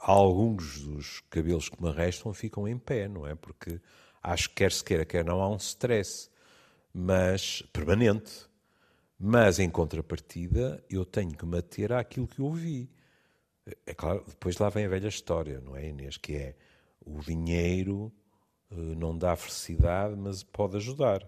alguns 0.00 0.80
dos 0.80 1.20
cabelos 1.28 1.68
que 1.68 1.82
me 1.82 1.90
restam 1.90 2.32
ficam 2.32 2.66
em 2.66 2.78
pé, 2.78 3.08
não 3.08 3.26
é? 3.26 3.34
Porque 3.34 3.80
acho 4.22 4.48
que 4.50 4.56
quer 4.56 4.72
se 4.72 4.84
queira, 4.84 5.04
quer 5.04 5.24
não, 5.24 5.40
há 5.40 5.48
um 5.48 5.56
stress, 5.56 6.30
mas 6.92 7.62
permanente. 7.72 8.50
Mas, 9.18 9.60
em 9.60 9.70
contrapartida, 9.70 10.84
eu 10.90 11.04
tenho 11.04 11.30
que 11.32 11.46
me 11.46 11.58
ater 11.58 11.92
àquilo 11.92 12.26
que 12.26 12.40
eu 12.40 12.52
vi. 12.52 12.90
É 13.86 13.94
claro, 13.94 14.24
depois 14.26 14.58
lá 14.58 14.68
vem 14.68 14.86
a 14.86 14.88
velha 14.88 15.06
história, 15.06 15.60
não 15.60 15.76
é, 15.76 15.88
Inês? 15.88 16.16
Que 16.16 16.34
é 16.34 16.56
o 17.04 17.20
dinheiro 17.20 18.12
eh, 18.70 18.74
não 18.74 19.16
dá 19.16 19.36
felicidade, 19.36 20.16
mas 20.16 20.42
pode 20.42 20.76
ajudar. 20.76 21.22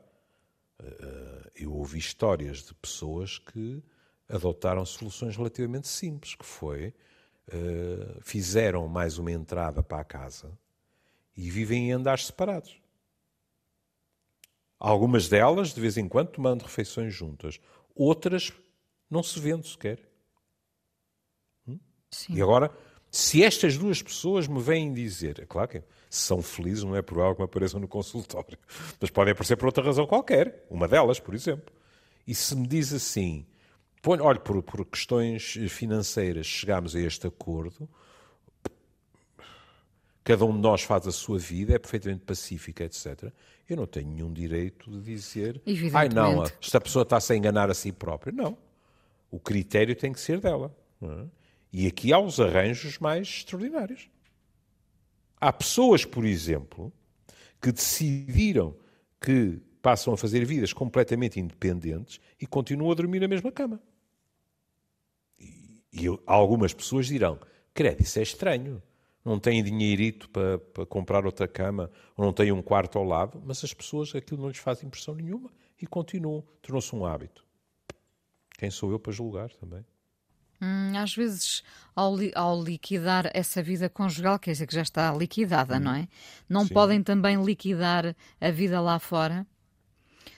Eh, 0.83 0.99
eh, 1.01 1.51
eu 1.57 1.73
ouvi 1.73 1.99
histórias 1.99 2.65
de 2.65 2.75
pessoas 2.75 3.39
que 3.39 3.83
adotaram 4.29 4.85
soluções 4.87 5.37
relativamente 5.37 5.89
simples, 5.89 6.35
que 6.35 6.45
foi 6.45 6.95
fizeram 8.23 8.89
mais 8.89 9.19
uma 9.19 9.31
entrada 9.31 9.83
para 9.83 10.01
a 10.01 10.05
casa 10.05 10.59
e 11.37 11.51
vivem 11.51 11.91
em 11.91 11.93
andares 11.93 12.25
separados. 12.25 12.81
Algumas 14.79 15.29
delas, 15.29 15.75
de 15.75 15.81
vez 15.81 15.99
em 15.99 16.09
quando, 16.09 16.29
tomando 16.29 16.63
refeições 16.63 17.13
juntas. 17.13 17.61
Outras, 17.95 18.51
não 19.11 19.23
se 19.23 19.39
vendo 19.39 19.67
sequer. 19.67 20.01
Hum? 21.69 21.79
E 22.31 22.41
agora, 22.41 22.75
se 23.15 23.45
estas 23.45 23.79
duas 23.79 24.03
pessoas 24.03 24.49
me 24.49 24.61
vêm 24.61 24.93
dizer, 24.93 25.39
é 25.41 25.47
claro 25.47 25.69
que 25.69 25.83
são 26.11 26.43
felizes, 26.43 26.83
não 26.83 26.97
é 26.97 27.01
por 27.01 27.21
algo 27.21 27.37
que 27.37 27.43
me 27.43 27.45
apareçam 27.45 27.79
no 27.79 27.87
consultório, 27.87 28.59
mas 29.01 29.09
podem 29.09 29.31
aparecer 29.31 29.57
por 29.57 29.67
outra 29.67 29.85
razão 29.85 30.05
qualquer, 30.05 30.67
uma 30.69 30.89
delas, 30.89 31.21
por 31.21 31.33
exemplo. 31.33 31.73
E 32.27 32.35
se 32.35 32.57
me 32.57 32.67
diz 32.67 32.93
assim, 32.93 33.47
olha, 34.05 34.41
por, 34.41 34.61
por 34.65 34.85
questões 34.85 35.57
financeiras 35.69 36.45
chegámos 36.45 36.97
a 36.97 37.01
este 37.01 37.29
acordo, 37.29 37.89
cada 40.25 40.45
um 40.45 40.53
de 40.53 40.59
nós 40.59 40.83
faz 40.83 41.07
a 41.07 41.13
sua 41.13 41.39
vida, 41.39 41.73
é 41.73 41.79
perfeitamente 41.79 42.25
pacífica, 42.25 42.83
etc. 42.83 43.33
Eu 43.69 43.77
não 43.77 43.87
tenho 43.87 44.09
nenhum 44.11 44.33
direito 44.33 44.91
de 44.91 45.01
dizer, 45.01 45.63
ai 45.93 46.09
não, 46.09 46.43
esta 46.43 46.81
pessoa 46.81 47.05
está-se 47.05 47.33
a 47.33 47.37
enganar 47.37 47.71
a 47.71 47.75
si 47.75 47.93
própria. 47.93 48.33
Não. 48.33 48.59
O 49.31 49.39
critério 49.39 49.95
tem 49.95 50.13
que 50.13 50.19
ser 50.19 50.41
dela. 50.41 50.77
Não 51.01 51.13
é? 51.13 51.44
E 51.77 51.89
aqui 51.89 52.13
há 52.13 52.21
os 52.21 52.39
arranjos 52.39 53.01
mais 53.01 53.27
extraordinários. 53.27 54.09
Há 55.41 55.53
pessoas, 55.53 56.05
por 56.05 56.25
exemplo, 56.25 56.93
que 57.61 57.73
decidiram 57.73 58.77
que 59.21 59.61
passam 59.83 60.15
a 60.15 60.17
fazer 60.17 60.45
vidas 60.45 60.73
completamente 60.73 61.41
independentes 61.41 62.21
e 62.41 62.47
continuam 62.47 62.93
a 62.93 62.95
dormir 62.95 63.19
na 63.19 63.27
mesma 63.27 63.51
cama. 63.51 63.83
E, 65.37 65.83
e 65.93 66.05
algumas 66.27 66.73
pessoas 66.73 67.09
dirão: 67.09 67.41
credo, 67.75 68.03
isso 68.05 68.21
é 68.21 68.23
estranho. 68.23 68.81
Não 69.25 69.41
têm 69.41 69.65
dinheirito 69.65 70.31
para, 70.31 70.59
para 70.59 70.87
comprar 70.87 71.27
outra 71.27 71.49
cama, 71.49 71.91
ou 72.17 72.25
não 72.25 72.33
têm 72.33 72.53
um 72.53 72.63
quarto 72.63 72.99
ao 72.99 73.05
lado, 73.05 73.43
mas 73.45 73.65
as 73.65 73.75
pessoas 73.75 74.15
aquilo 74.15 74.43
não 74.43 74.49
lhes 74.49 74.59
faz 74.59 74.81
impressão 74.85 75.17
nenhuma 75.17 75.51
e 75.83 75.89
continuam. 75.89 76.45
Tornou-se 76.63 76.95
um 76.95 77.05
hábito. 77.05 77.45
Quem 78.57 78.71
sou 78.71 78.93
eu 78.93 79.01
para 79.01 79.13
julgar 79.13 79.51
também? 79.55 79.85
Hum, 80.65 80.97
às 80.97 81.15
vezes, 81.15 81.63
ao, 81.95 82.17
li 82.17 82.33
ao, 82.35 82.63
liquidar 82.63 83.31
essa 83.35 83.63
vida 83.63 83.91
conjugal, 83.91 84.39
quer 84.39 84.53
dizer 84.53 84.67
que 84.67 84.75
já 84.75 84.81
está 84.81 85.13
liquidada, 85.13 85.77
hum. 85.77 85.81
não 85.81 85.95
é? 85.95 86.09
Não 86.49 86.67
Sim. 86.67 86.73
podem 86.73 87.03
também 87.03 87.43
liquidar 87.45 88.17
a 88.41 88.51
vida 88.51 88.81
lá 88.81 88.99
fora? 88.99 89.47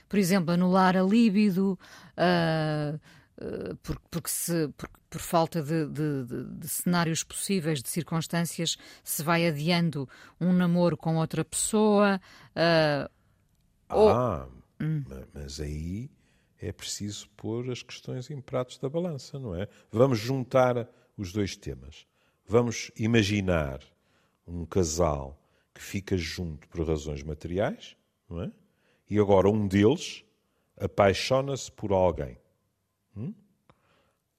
Por 0.09 0.19
exemplo, 0.19 0.53
anular 0.53 0.97
a 0.97 1.01
líbido, 1.03 1.79
uh, 2.17 2.99
uh, 3.41 3.75
por, 3.77 3.99
porque 4.11 4.29
se, 4.29 4.67
por, 4.75 4.89
por 5.09 5.21
falta 5.21 5.61
de, 5.61 5.85
de, 5.85 6.25
de, 6.25 6.43
de, 6.59 6.67
cenários 6.67 7.23
possíveis, 7.23 7.81
de 7.81 7.89
circunstâncias, 7.89 8.77
se 9.03 9.23
vai 9.23 9.47
adiando 9.47 10.09
um 10.39 10.51
namoro 10.51 10.97
com 10.97 11.15
outra 11.15 11.43
pessoa. 11.45 12.19
Uh, 12.49 13.09
ah, 13.89 13.95
ou... 13.95 14.51
hum. 14.81 15.03
mas 15.33 15.59
aí 15.61 16.09
é 16.59 16.71
preciso 16.71 17.29
pôr 17.29 17.69
as 17.69 17.83
questões 17.83 18.29
em 18.29 18.41
pratos 18.41 18.77
da 18.77 18.89
balança, 18.89 19.39
não 19.39 19.55
é? 19.55 19.67
Vamos 19.91 20.19
juntar 20.19 20.89
os 21.17 21.31
dois 21.31 21.55
temas. 21.55 22.07
Vamos 22.45 22.91
imaginar 22.97 23.81
um 24.47 24.65
casal 24.65 25.39
que 25.73 25.81
fica 25.81 26.17
junto 26.17 26.67
por 26.69 26.87
razões 26.87 27.21
materiais, 27.21 27.95
não 28.29 28.41
é? 28.41 28.51
E 29.09 29.19
agora 29.19 29.49
um 29.49 29.67
deles 29.67 30.23
apaixona-se 30.75 31.71
por 31.71 31.91
alguém. 31.91 32.37
Hum? 33.15 33.33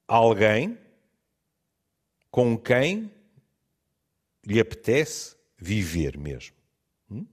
Alguém 0.07 0.77
com 2.29 2.57
quem 2.57 3.11
lhe 4.45 4.59
apetece 4.59 5.35
viver 5.57 6.17
mesmo. 6.17 6.55
Hum? 7.09 7.25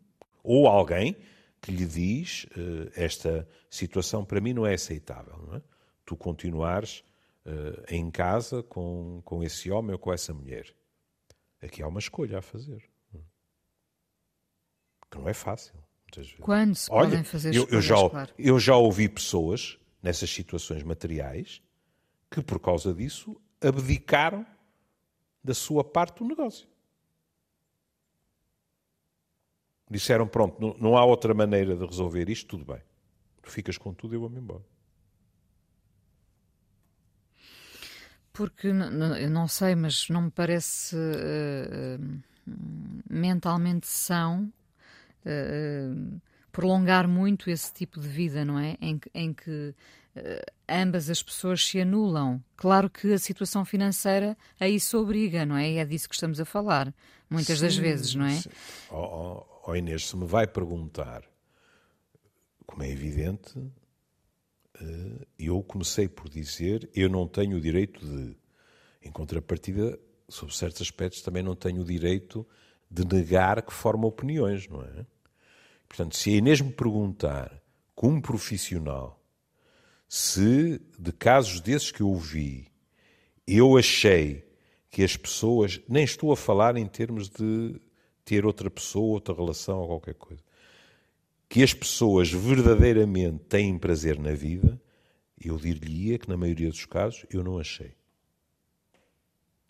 Ou 0.42 0.66
alguém 0.66 1.16
que 1.60 1.72
lhe 1.72 1.86
diz 1.86 2.44
uh, 2.44 2.90
esta 2.94 3.48
situação 3.70 4.24
para 4.24 4.40
mim 4.40 4.52
não 4.52 4.66
é 4.66 4.74
aceitável. 4.74 5.36
Não 5.46 5.56
é? 5.56 5.62
Tu 6.04 6.16
continuares 6.16 7.04
uh, 7.44 7.84
em 7.88 8.10
casa 8.10 8.62
com, 8.62 9.20
com 9.24 9.42
esse 9.42 9.70
homem 9.70 9.92
ou 9.92 9.98
com 9.98 10.12
essa 10.12 10.32
mulher. 10.32 10.74
Aqui 11.60 11.82
há 11.82 11.88
uma 11.88 11.98
escolha 11.98 12.38
a 12.38 12.42
fazer. 12.42 12.88
Que 15.10 15.18
não 15.18 15.28
é 15.28 15.34
fácil. 15.34 15.74
Quando 16.40 16.74
se 16.74 16.90
Olha, 16.90 17.10
podem 17.10 17.24
fazer 17.24 17.54
eu, 17.54 17.68
eu 17.68 17.80
já, 17.80 18.08
claro. 18.08 18.32
eu 18.38 18.58
já 18.58 18.76
ouvi 18.76 19.08
pessoas 19.08 19.78
nessas 20.02 20.30
situações 20.30 20.82
materiais 20.82 21.62
que, 22.30 22.40
por 22.40 22.60
causa 22.60 22.94
disso, 22.94 23.40
abdicaram 23.60 24.46
da 25.42 25.54
sua 25.54 25.84
parte 25.84 26.18
do 26.18 26.24
negócio. 26.24 26.68
Disseram, 29.88 30.26
pronto, 30.26 30.76
não, 30.80 30.96
há 30.96 31.04
outra 31.04 31.32
maneira 31.32 31.76
de 31.76 31.84
resolver 31.86 32.28
isto, 32.28 32.48
tudo 32.48 32.64
bem. 32.64 32.82
Tu 33.42 33.50
ficas 33.50 33.78
com 33.78 33.94
tudo 33.94 34.14
e 34.14 34.16
eu 34.16 34.20
vou-me 34.20 34.38
embora. 34.38 34.64
Porque, 38.32 38.68
eu 38.68 39.30
não 39.30 39.48
sei, 39.48 39.74
mas 39.74 40.08
não 40.08 40.22
me 40.22 40.30
parece 40.30 40.96
uh, 40.96 42.22
mentalmente 43.08 43.86
são 43.86 44.52
uh, 45.24 46.20
prolongar 46.52 47.08
muito 47.08 47.48
esse 47.48 47.72
tipo 47.72 48.00
de 48.00 48.08
vida, 48.08 48.44
não 48.44 48.58
é? 48.58 48.76
Em, 48.80 49.00
em 49.14 49.32
que 49.32 49.74
uh, 50.16 50.52
ambas 50.68 51.08
as 51.08 51.22
pessoas 51.22 51.64
se 51.64 51.80
anulam. 51.80 52.42
Claro 52.56 52.90
que 52.90 53.12
a 53.12 53.18
situação 53.18 53.64
financeira 53.64 54.36
a 54.60 54.68
isso 54.68 54.98
obriga, 54.98 55.46
não 55.46 55.56
é? 55.56 55.70
E 55.70 55.78
é 55.78 55.84
disso 55.84 56.08
que 56.08 56.14
estamos 56.14 56.40
a 56.40 56.44
falar, 56.44 56.92
muitas 57.30 57.58
sim, 57.58 57.64
das 57.64 57.76
vezes, 57.76 58.14
não 58.14 58.26
é? 58.26 58.40
Oh, 58.90 58.96
oh, 58.96 59.55
oh 59.66 59.76
Inês, 59.76 60.06
se 60.08 60.16
me 60.16 60.26
vai 60.26 60.46
perguntar 60.46 61.22
como 62.66 62.82
é 62.82 62.90
evidente, 62.90 63.54
eh, 64.80 65.26
eu 65.38 65.62
comecei 65.62 66.08
por 66.08 66.28
dizer 66.28 66.88
eu 66.94 67.08
não 67.08 67.26
tenho 67.26 67.56
o 67.56 67.60
direito 67.60 68.04
de. 68.04 68.36
Em 69.02 69.10
contrapartida, 69.12 69.98
sobre 70.28 70.54
certos 70.54 70.82
aspectos, 70.82 71.22
também 71.22 71.42
não 71.42 71.54
tenho 71.54 71.82
o 71.82 71.84
direito 71.84 72.46
de 72.90 73.04
negar 73.06 73.62
que 73.62 73.72
forma 73.72 74.06
opiniões, 74.06 74.66
não 74.68 74.82
é? 74.82 75.06
Portanto, 75.88 76.16
se 76.16 76.30
a 76.30 76.36
Inês 76.36 76.60
me 76.60 76.72
perguntar, 76.72 77.62
como 77.94 78.20
profissional, 78.20 79.22
se 80.08 80.80
de 80.98 81.12
casos 81.12 81.60
desses 81.60 81.92
que 81.92 82.00
eu 82.00 82.08
ouvi, 82.08 82.66
eu 83.46 83.76
achei 83.76 84.44
que 84.90 85.04
as 85.04 85.16
pessoas, 85.16 85.80
nem 85.88 86.02
estou 86.02 86.32
a 86.32 86.36
falar 86.36 86.76
em 86.76 86.86
termos 86.86 87.28
de 87.28 87.80
ter 88.26 88.44
outra 88.44 88.68
pessoa, 88.68 89.14
outra 89.14 89.32
relação 89.32 89.78
ou 89.78 89.86
qualquer 89.86 90.14
coisa, 90.14 90.42
que 91.48 91.62
as 91.62 91.72
pessoas 91.72 92.30
verdadeiramente 92.30 93.44
têm 93.44 93.78
prazer 93.78 94.18
na 94.18 94.32
vida, 94.32 94.78
eu 95.40 95.56
dir-lhe-ia 95.56 96.18
que 96.18 96.28
na 96.28 96.36
maioria 96.36 96.68
dos 96.68 96.84
casos 96.84 97.24
eu 97.30 97.44
não 97.44 97.56
achei. 97.56 97.94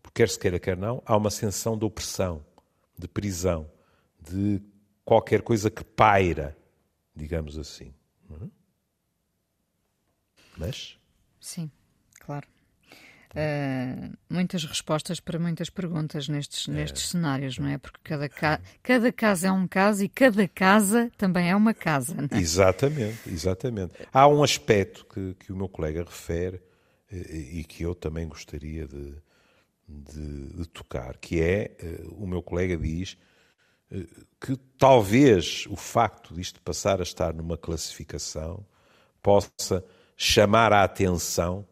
Porque 0.03 0.23
quer 0.23 0.29
se 0.31 0.39
queira, 0.39 0.59
quer 0.59 0.77
não, 0.77 1.03
há 1.05 1.15
uma 1.15 1.31
sensação 1.31 1.77
de 1.77 1.85
opressão, 1.85 2.45
de 2.99 3.07
prisão, 3.07 3.71
de 4.19 4.63
qualquer 5.05 5.43
coisa 5.43 5.71
que 5.71 5.85
paira, 5.85 6.57
digamos 7.15 7.59
assim. 7.59 7.93
É? 8.31 8.47
Mas. 10.57 10.99
Sim, 11.39 11.71
claro. 12.19 12.49
Uh, 13.37 14.17
muitas 14.31 14.65
respostas 14.65 15.21
para 15.21 15.39
muitas 15.39 15.69
perguntas 15.69 16.27
nestes, 16.27 16.67
é. 16.67 16.73
nestes 16.73 17.11
cenários, 17.11 17.59
não 17.59 17.69
é? 17.69 17.77
Porque 17.77 17.99
cada, 18.03 18.31
ca 18.31 18.61
cada 18.83 19.13
casa 19.13 19.49
é 19.49 19.53
um 19.53 19.69
caso 19.69 20.03
e 20.03 20.09
cada 20.09 20.49
casa 20.49 21.11
também 21.19 21.51
é 21.51 21.55
uma 21.55 21.75
casa. 21.75 22.17
É? 22.31 22.39
Exatamente, 22.39 23.29
exatamente. 23.29 23.93
Há 24.11 24.27
um 24.27 24.43
aspecto 24.43 25.05
que, 25.05 25.35
que 25.35 25.53
o 25.53 25.57
meu 25.57 25.69
colega 25.69 26.03
refere 26.03 26.63
e, 27.13 27.61
e 27.61 27.65
que 27.65 27.83
eu 27.83 27.95
também 27.95 28.27
gostaria 28.27 28.89
de, 28.89 29.15
de, 29.87 30.57
de 30.57 30.69
tocar, 30.69 31.19
que 31.19 31.39
é, 31.43 31.77
uh, 31.83 32.25
o 32.25 32.27
meu 32.27 32.43
colega 32.43 32.75
diz 32.75 33.19
que 34.41 34.57
talvez 34.77 35.65
o 35.71 35.77
facto 35.77 36.35
disto 36.35 36.61
passar 36.61 36.99
a 36.99 37.05
estar 37.05 37.33
numa 37.33 37.57
classificação 37.57 38.67
possa 39.23 39.85
chamar 40.17 40.73
a 40.73 40.83
atenção 40.83 41.65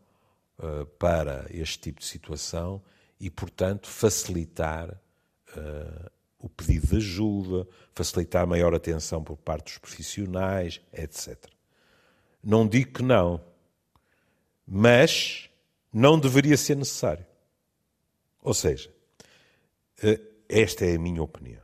uh, 0.58 0.86
para 0.98 1.46
este 1.50 1.78
tipo 1.78 2.00
de 2.00 2.06
situação 2.06 2.82
e, 3.18 3.30
portanto, 3.30 3.88
facilitar 3.88 4.90
uh, 4.90 6.10
o 6.38 6.48
pedido 6.48 6.88
de 6.88 6.96
ajuda, 6.96 7.66
facilitar 7.94 8.46
maior 8.46 8.74
atenção 8.74 9.22
por 9.22 9.36
parte 9.36 9.64
dos 9.66 9.78
profissionais, 9.78 10.80
etc. 10.92 11.46
Não 12.42 12.66
digo 12.66 12.92
que 12.92 13.02
não, 13.02 13.42
mas 14.66 15.48
não 15.92 16.18
deveria 16.18 16.56
ser 16.56 16.76
necessário. 16.76 17.24
Ou 18.42 18.52
seja, 18.54 18.92
uh, 20.02 20.34
esta 20.48 20.84
é 20.84 20.96
a 20.96 20.98
minha 20.98 21.22
opinião. 21.22 21.62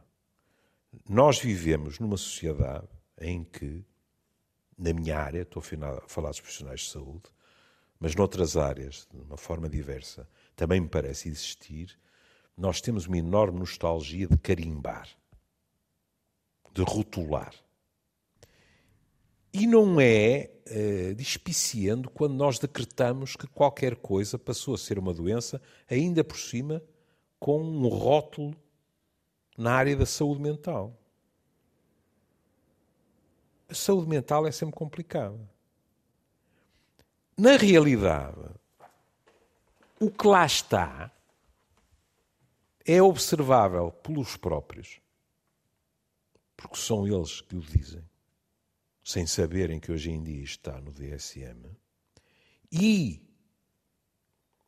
Nós 1.09 1.39
vivemos 1.39 1.99
numa 1.99 2.17
sociedade 2.17 2.89
em 3.21 3.45
que 3.45 3.85
na 4.81 4.95
minha 4.95 5.19
área, 5.19 5.43
estou 5.43 5.63
a 5.63 6.09
falar 6.09 6.31
dos 6.31 6.41
profissionais 6.41 6.81
de 6.81 6.91
saúde, 6.91 7.25
mas 8.01 8.15
noutras 8.15 8.57
áreas, 8.57 9.07
de 9.13 9.21
uma 9.21 9.37
forma 9.37 9.69
diversa, 9.69 10.27
também 10.57 10.81
me 10.81 10.89
parece 10.89 11.29
existir, 11.29 11.99
nós 12.57 12.81
temos 12.81 13.07
uma 13.07 13.19
enorme 13.19 13.59
nostalgia 13.59 14.27
de 14.27 14.39
carimbar, 14.39 15.07
de 16.73 16.83
rotular. 16.83 17.55
E 19.53 19.67
não 19.67 20.01
é 20.01 20.51
uh, 20.67 21.15
despiciando 21.15 22.09
quando 22.09 22.35
nós 22.35 22.59
decretamos 22.59 23.37
que 23.37 23.47
qualquer 23.47 23.97
coisa 23.97 24.39
passou 24.39 24.75
a 24.75 24.79
ser 24.79 24.99
uma 24.99 25.13
doença, 25.13 25.61
ainda 25.89 26.25
por 26.25 26.39
cima 26.39 26.83
com 27.39 27.61
um 27.61 27.87
rótulo 27.89 28.57
na 29.59 29.73
área 29.73 29.97
da 29.97 30.07
saúde 30.07 30.41
mental. 30.41 30.97
A 33.69 33.75
saúde 33.75 34.09
mental 34.09 34.47
é 34.47 34.53
sempre 34.53 34.75
complicada. 34.75 35.39
Na 37.41 37.57
realidade, 37.57 38.51
o 39.99 40.11
que 40.11 40.27
lá 40.27 40.45
está 40.45 41.11
é 42.85 43.01
observável 43.01 43.91
pelos 43.91 44.37
próprios, 44.37 45.01
porque 46.55 46.77
são 46.77 47.07
eles 47.07 47.41
que 47.41 47.57
o 47.57 47.61
dizem, 47.63 48.05
sem 49.03 49.27
saberem 49.27 49.81
que 49.81 49.91
hoje 49.91 50.11
em 50.11 50.23
dia 50.23 50.45
está 50.45 50.83
no 50.83 50.93
DSM, 50.93 51.75
e 52.71 53.27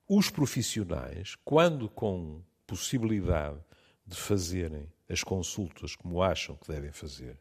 os 0.08 0.30
profissionais, 0.30 1.36
quando 1.44 1.90
com 1.90 2.42
possibilidade 2.66 3.62
de 4.06 4.16
fazerem 4.16 4.90
as 5.10 5.22
consultas 5.22 5.94
como 5.94 6.22
acham 6.22 6.56
que 6.56 6.68
devem 6.68 6.90
fazer, 6.90 7.38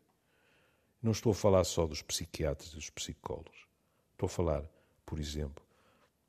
não 1.02 1.14
estou 1.14 1.32
a 1.32 1.36
falar 1.36 1.64
só 1.64 1.88
dos 1.88 2.02
psiquiatras 2.02 2.72
e 2.72 2.76
dos 2.76 2.90
psicólogos. 2.90 3.66
Estou 4.12 4.28
a 4.28 4.30
falar, 4.30 4.81
por 5.12 5.20
exemplo, 5.20 5.62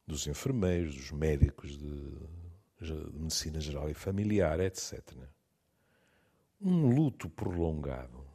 dos 0.05 0.27
enfermeiros, 0.27 0.97
dos 0.97 1.12
médicos 1.12 1.79
de, 1.79 2.11
de 2.81 3.21
medicina 3.21 3.61
geral 3.61 3.88
e 3.88 3.95
familiar, 3.95 4.59
etc. 4.59 5.01
Um 6.61 6.92
luto 6.92 7.31
prolongado 7.31 8.27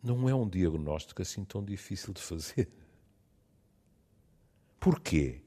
não 0.00 0.28
é 0.28 0.34
um 0.36 0.48
diagnóstico 0.48 1.20
assim 1.20 1.44
tão 1.44 1.64
difícil 1.64 2.14
de 2.14 2.22
fazer. 2.22 2.70
Porquê? 4.78 5.42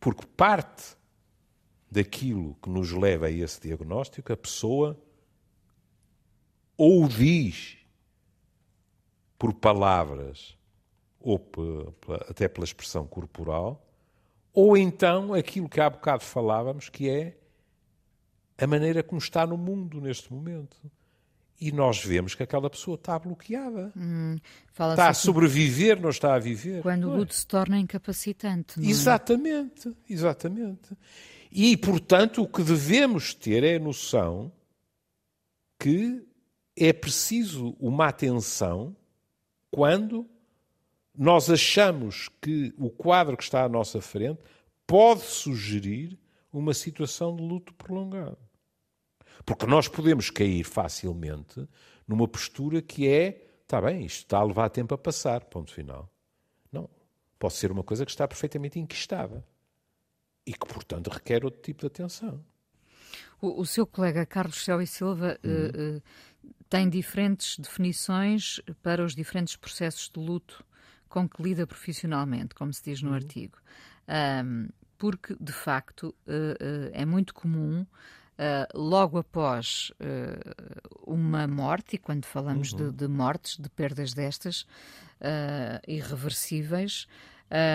Porque 0.00 0.26
parte 0.26 0.96
daquilo 1.90 2.54
que 2.54 2.70
nos 2.70 2.90
leva 2.90 3.26
a 3.26 3.30
esse 3.30 3.60
diagnóstico, 3.60 4.32
a 4.32 4.36
pessoa 4.36 4.98
ou 6.74 7.06
diz 7.06 7.76
por 9.38 9.52
palavras 9.52 10.57
ou 11.20 11.44
até 12.28 12.48
pela 12.48 12.64
expressão 12.64 13.06
corporal, 13.06 13.84
ou 14.52 14.76
então 14.76 15.34
aquilo 15.34 15.68
que 15.68 15.80
há 15.80 15.88
bocado 15.88 16.24
falávamos, 16.24 16.88
que 16.88 17.08
é 17.08 17.36
a 18.56 18.66
maneira 18.66 19.02
como 19.02 19.18
está 19.18 19.46
no 19.46 19.56
mundo 19.56 20.00
neste 20.00 20.32
momento. 20.32 20.76
E 21.60 21.72
nós 21.72 22.04
vemos 22.04 22.36
que 22.36 22.42
aquela 22.42 22.70
pessoa 22.70 22.94
está 22.94 23.18
bloqueada. 23.18 23.92
Hum, 23.96 24.36
está 24.70 25.08
a 25.08 25.14
sobreviver, 25.14 26.00
não 26.00 26.10
está 26.10 26.34
a 26.34 26.38
viver. 26.38 26.82
Quando 26.82 27.08
o 27.08 27.16
luto 27.16 27.32
é? 27.32 27.36
se 27.36 27.46
torna 27.46 27.78
incapacitante. 27.78 28.80
É? 28.80 28.86
exatamente, 28.86 29.92
exatamente. 30.08 30.96
E, 31.50 31.76
portanto, 31.76 32.42
o 32.42 32.48
que 32.48 32.62
devemos 32.62 33.34
ter 33.34 33.64
é 33.64 33.76
a 33.76 33.80
noção 33.80 34.52
que 35.80 36.24
é 36.76 36.92
preciso 36.92 37.76
uma 37.80 38.06
atenção 38.06 38.94
quando 39.70 40.28
nós 41.18 41.50
achamos 41.50 42.28
que 42.40 42.72
o 42.78 42.88
quadro 42.88 43.36
que 43.36 43.42
está 43.42 43.64
à 43.64 43.68
nossa 43.68 44.00
frente 44.00 44.40
pode 44.86 45.22
sugerir 45.22 46.16
uma 46.52 46.72
situação 46.72 47.34
de 47.34 47.42
luto 47.42 47.74
prolongado. 47.74 48.38
Porque 49.44 49.66
nós 49.66 49.88
podemos 49.88 50.30
cair 50.30 50.62
facilmente 50.62 51.68
numa 52.06 52.28
postura 52.28 52.80
que 52.80 53.08
é, 53.08 53.48
está 53.62 53.80
bem, 53.80 54.06
isto 54.06 54.20
está 54.20 54.38
a 54.38 54.44
levar 54.44 54.70
tempo 54.70 54.94
a 54.94 54.98
passar, 54.98 55.44
ponto 55.46 55.72
final. 55.72 56.08
Não. 56.70 56.88
Pode 57.36 57.54
ser 57.54 57.72
uma 57.72 57.82
coisa 57.82 58.04
que 58.04 58.12
está 58.12 58.26
perfeitamente 58.28 58.78
enquistada 58.78 59.44
e 60.46 60.52
que, 60.52 60.66
portanto, 60.66 61.08
requer 61.08 61.44
outro 61.44 61.60
tipo 61.60 61.80
de 61.80 61.86
atenção. 61.88 62.44
O, 63.40 63.60
o 63.60 63.66
seu 63.66 63.86
colega 63.86 64.24
Carlos 64.24 64.64
Céu 64.64 64.80
e 64.80 64.86
Silva 64.86 65.38
uhum. 65.44 65.50
uh, 65.50 65.98
uh, 65.98 66.02
tem 66.68 66.88
diferentes 66.88 67.58
definições 67.58 68.60
para 68.82 69.04
os 69.04 69.16
diferentes 69.16 69.56
processos 69.56 70.08
de 70.08 70.20
luto 70.20 70.64
com 71.08 71.28
que 71.28 71.42
lida 71.42 71.66
profissionalmente, 71.66 72.54
como 72.54 72.72
se 72.72 72.84
diz 72.84 73.02
no 73.02 73.10
uhum. 73.10 73.16
artigo. 73.16 73.58
Um, 74.44 74.68
porque, 74.96 75.36
de 75.40 75.52
facto, 75.52 76.14
uh, 76.26 76.90
é 76.92 77.04
muito 77.04 77.32
comum, 77.34 77.86
logo 78.72 79.18
após 79.18 79.90
uma 81.04 81.48
morte, 81.48 81.96
e 81.96 81.98
quando 81.98 82.24
falamos 82.24 82.72
uhum. 82.72 82.90
de, 82.90 82.96
de, 82.98 83.08
mortes, 83.08 83.58
de 83.58 83.68
perdas 83.68 84.14
destas 84.14 84.64
irreversíveis, 85.88 87.08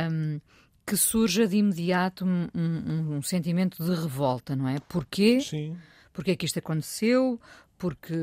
um, 0.10 0.40
que 0.86 0.98
surja 0.98 1.48
de 1.48 1.58
imediato 1.58 2.26
um, 2.26 2.48
um, 2.54 3.16
um, 3.16 3.22
sentimento 3.22 3.84
de 3.84 3.90
revolta, 3.90 4.56
não 4.56 4.68
é? 4.68 4.80
Porquê? 4.80 5.40
Sim. 5.40 5.78
Porquê 6.12 6.32
é 6.32 6.36
que 6.36 6.46
isto 6.46 6.60
aconteceu? 6.60 7.40
Porque 7.84 8.16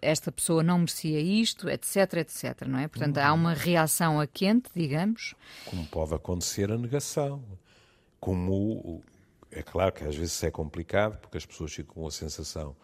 esta 0.00 0.32
pessoa 0.32 0.62
não 0.62 0.78
merecia 0.78 1.20
isto, 1.20 1.68
etc, 1.68 2.14
etc, 2.14 2.62
não 2.66 2.78
é? 2.78 2.88
Portanto, 2.88 3.18
há 3.18 3.30
uma 3.30 3.52
reação 3.52 4.18
a 4.18 4.26
quente, 4.26 4.70
digamos. 4.74 5.34
Como 5.66 5.86
pode 5.88 6.14
acontecer 6.14 6.72
a 6.72 6.78
negação. 6.78 7.44
Como, 8.18 9.04
é 9.50 9.62
claro 9.62 9.92
que 9.92 10.02
às 10.02 10.16
vezes 10.16 10.42
é 10.42 10.50
complicado, 10.50 11.18
porque 11.18 11.36
as 11.36 11.44
pessoas 11.44 11.74
ficam 11.74 11.92
com 11.92 12.06
a 12.06 12.10
sensação 12.10 12.74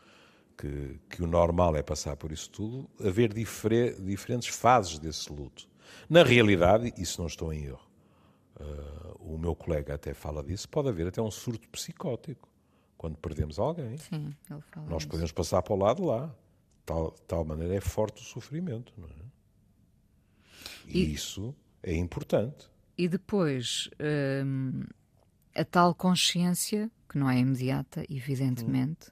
que, 0.55 1.01
que, 1.09 1.23
o 1.23 1.27
normal 1.27 1.77
é 1.77 1.83
passar 1.83 2.15
por 2.15 2.31
isso 2.31 2.51
tudo, 2.51 2.87
haver 3.03 3.33
difere, 3.33 3.95
diferentes 4.03 4.49
fases 4.49 4.99
desse 4.99 5.33
luto. 5.33 5.67
Na 6.11 6.23
realidade, 6.23 6.93
isso 6.99 7.23
não 7.23 7.27
estou 7.27 7.51
em 7.55 7.65
erro. 7.65 7.91
Uh, 8.61 9.33
o 9.33 9.39
meu 9.39 9.57
colega 9.57 9.95
até 9.95 10.13
fala 10.13 10.43
disso, 10.43 10.69
pode 10.69 10.91
haver 10.91 11.07
até 11.07 11.23
um 11.23 11.31
surto 11.31 11.71
psicótico 11.71 12.52
quando 13.03 13.17
perdemos 13.17 13.59
alguém. 13.59 13.97
Sim, 13.97 14.33
ele 14.49 14.61
fala 14.71 14.87
Nós 14.89 15.03
isso. 15.03 15.09
podemos 15.09 15.33
passar 15.33 15.61
para 15.61 15.75
o 15.75 15.77
lado 15.77 16.05
lá. 16.05 16.33
Tal, 16.87 17.11
tal 17.27 17.45
maneira 17.45 17.75
é 17.75 17.81
forte 17.81 18.23
o 18.23 18.25
sofrimento. 18.25 18.93
Não 18.97 19.09
é? 19.09 19.11
E, 20.87 21.01
e 21.01 21.13
isso 21.13 21.53
é 21.83 21.97
importante. 21.97 22.71
E 22.97 23.09
depois, 23.09 23.91
hum, 24.47 24.85
a 25.53 25.65
tal 25.65 25.97
consciência, 25.97 26.89
que 27.09 27.19
não 27.19 27.29
é 27.29 27.41
imediata, 27.41 28.05
evidentemente, 28.09 29.11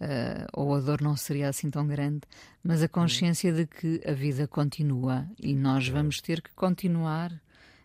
hum. 0.00 0.06
uh, 0.06 0.46
ou 0.54 0.74
a 0.74 0.80
dor 0.80 1.02
não 1.02 1.14
seria 1.14 1.50
assim 1.50 1.70
tão 1.70 1.86
grande, 1.86 2.22
mas 2.62 2.82
a 2.82 2.88
consciência 2.88 3.52
hum. 3.52 3.56
de 3.56 3.66
que 3.66 4.00
a 4.08 4.14
vida 4.14 4.48
continua 4.48 5.28
e 5.38 5.54
nós 5.54 5.88
vamos 5.88 6.22
ter 6.22 6.40
que 6.40 6.54
continuar 6.54 7.38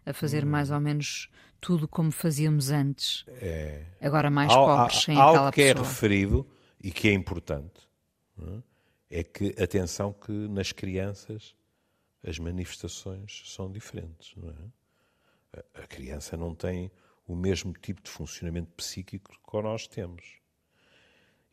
a 0.05 0.13
fazer 0.13 0.45
hum. 0.45 0.49
mais 0.49 0.71
ou 0.71 0.79
menos 0.79 1.29
tudo 1.59 1.87
como 1.87 2.11
fazíamos 2.11 2.69
antes. 2.69 3.25
É. 3.27 3.85
Agora 4.01 4.29
mais 4.29 4.51
Al, 4.51 4.65
pobres, 4.65 5.03
sem 5.03 5.17
algo 5.17 5.31
aquela 5.31 5.51
que 5.51 5.61
é 5.61 5.73
pessoa. 5.73 5.85
é 5.85 5.89
referido 5.89 6.47
e 6.81 6.91
que 6.91 7.09
é 7.09 7.13
importante 7.13 7.89
é? 9.11 9.19
é 9.19 9.23
que, 9.23 9.55
atenção, 9.61 10.13
que 10.13 10.31
nas 10.31 10.71
crianças 10.71 11.55
as 12.23 12.37
manifestações 12.37 13.43
são 13.45 13.71
diferentes. 13.71 14.35
É? 15.53 15.63
A 15.83 15.87
criança 15.87 16.37
não 16.37 16.53
tem 16.53 16.91
o 17.27 17.35
mesmo 17.35 17.73
tipo 17.73 18.01
de 18.01 18.09
funcionamento 18.09 18.71
psíquico 18.73 19.31
que 19.31 19.61
nós 19.61 19.87
temos. 19.87 20.39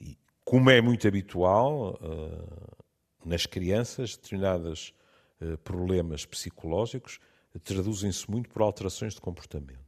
E, 0.01 0.19
como 0.45 0.71
é 0.71 0.81
muito 0.81 1.07
habitual, 1.07 1.95
uh, 1.95 2.85
nas 3.25 3.47
crianças, 3.47 4.17
determinados 4.17 4.95
uh, 5.41 5.57
problemas 5.59 6.25
psicológicos 6.25 7.21
traduzem-se 7.63 8.31
muito 8.31 8.49
por 8.51 8.63
alterações 8.63 9.15
de 9.15 9.21
comportamento. 9.21 9.86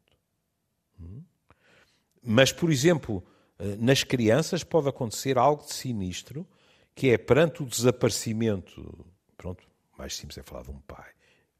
Mas, 2.22 2.52
por 2.52 2.70
exemplo, 2.70 3.24
uh, 3.58 3.76
nas 3.78 4.04
crianças 4.04 4.62
pode 4.64 4.88
acontecer 4.88 5.38
algo 5.38 5.64
de 5.64 5.72
sinistro, 5.72 6.46
que 6.94 7.10
é 7.10 7.18
perante 7.18 7.62
o 7.62 7.66
desaparecimento, 7.66 9.06
pronto, 9.36 9.64
mais 9.96 10.16
simples 10.16 10.38
é 10.38 10.42
falar 10.42 10.62
de 10.62 10.70
um 10.70 10.80
pai 10.80 11.10